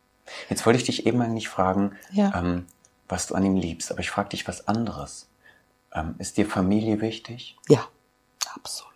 Jetzt 0.49 0.67
wollte 0.67 0.79
ich 0.79 0.85
dich 0.87 1.07
eben 1.07 1.21
eigentlich 1.21 1.49
fragen, 1.49 1.93
Ja. 2.11 2.33
ähm, 2.37 2.67
was 3.09 3.27
du 3.29 3.35
an 3.37 3.45
ihm 3.45 3.57
liebst, 3.57 3.91
aber 3.93 4.01
ich 4.01 4.11
frage 4.11 4.31
dich 4.31 4.49
was 4.49 4.67
anderes. 4.67 5.29
Ähm, 5.93 6.17
ist 6.19 6.37
dir 6.37 6.47
Familie 6.47 7.01
wichtig? 7.01 7.57
Ja, 7.69 7.81
absolut. 8.55 8.93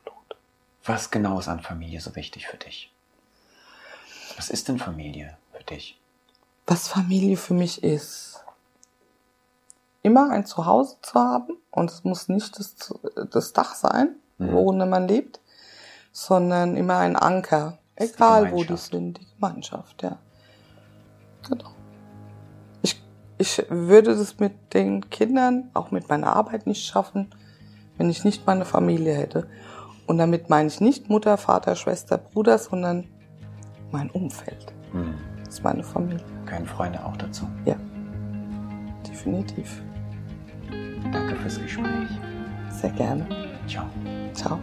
Was 0.85 1.11
genau 1.11 1.39
ist 1.39 1.49
an 1.49 1.61
Familie 1.61 2.01
so 2.01 2.17
wichtig 2.17 2.47
für 2.49 2.57
dich? 2.57 2.93
Was 4.37 4.51
ist 4.51 4.69
denn 4.69 4.79
Familie 4.79 5.37
für 5.53 5.63
dich? 5.63 6.00
Was 6.71 6.87
Familie 6.87 7.37
für 7.37 7.55
mich 7.55 7.83
ist, 7.83 8.45
immer 10.03 10.31
ein 10.31 10.47
Zuhause 10.47 10.99
zu 11.03 11.15
haben 11.15 11.57
und 11.73 11.91
es 11.91 12.05
muss 12.05 12.29
nicht 12.29 12.57
das, 12.59 12.95
das 13.31 13.53
Dach 13.53 13.75
sein, 13.75 14.15
Mhm. 14.39 14.53
worin 14.53 14.89
man 14.89 15.07
lebt, 15.07 15.41
sondern 16.13 16.77
immer 16.77 16.99
ein 16.99 17.17
Anker, 17.17 17.79
egal 17.97 18.53
wo 18.53 18.65
die 18.65 18.77
sind, 18.77 19.19
die 19.19 19.27
Gemeinschaft, 19.35 20.03
ja. 20.03 20.19
Genau. 21.49 21.71
Ich, 22.83 23.03
ich 23.39 23.65
würde 23.69 24.17
das 24.17 24.39
mit 24.39 24.73
den 24.73 25.11
Kindern, 25.11 25.71
auch 25.75 25.91
mit 25.91 26.09
meiner 26.09 26.35
Arbeit 26.35 26.67
nicht 26.67 26.87
schaffen, 26.87 27.35
wenn 27.99 28.09
ich 28.11 28.25
nicht 28.25 28.47
meine 28.47 28.65
Familie 28.65 29.15
hätte. 29.15 29.47
Und 30.07 30.19
damit 30.19 30.49
meine 30.49 30.69
ich 30.69 30.81
nicht 30.81 31.11
Mutter, 31.11 31.37
Vater, 31.37 31.77
Schwester, 31.77 32.17
Bruder, 32.17 32.59
sondern 32.59 33.07
mein 33.91 34.11
Umfeld. 34.11 34.73
Hm. 34.93 35.15
Das 35.45 35.55
ist 35.57 35.65
meine 35.65 35.83
Familie. 35.83 36.25
Gehören 36.51 36.67
Freunde 36.67 37.05
auch 37.05 37.17
dazu? 37.17 37.47
Ja, 37.65 37.77
definitiv. 39.09 39.81
Danke 41.13 41.37
fürs 41.37 41.63
Gespräch. 41.63 42.11
Sehr 42.71 42.91
gerne. 42.91 43.25
Ciao. 43.69 43.87
Ciao. 44.35 44.59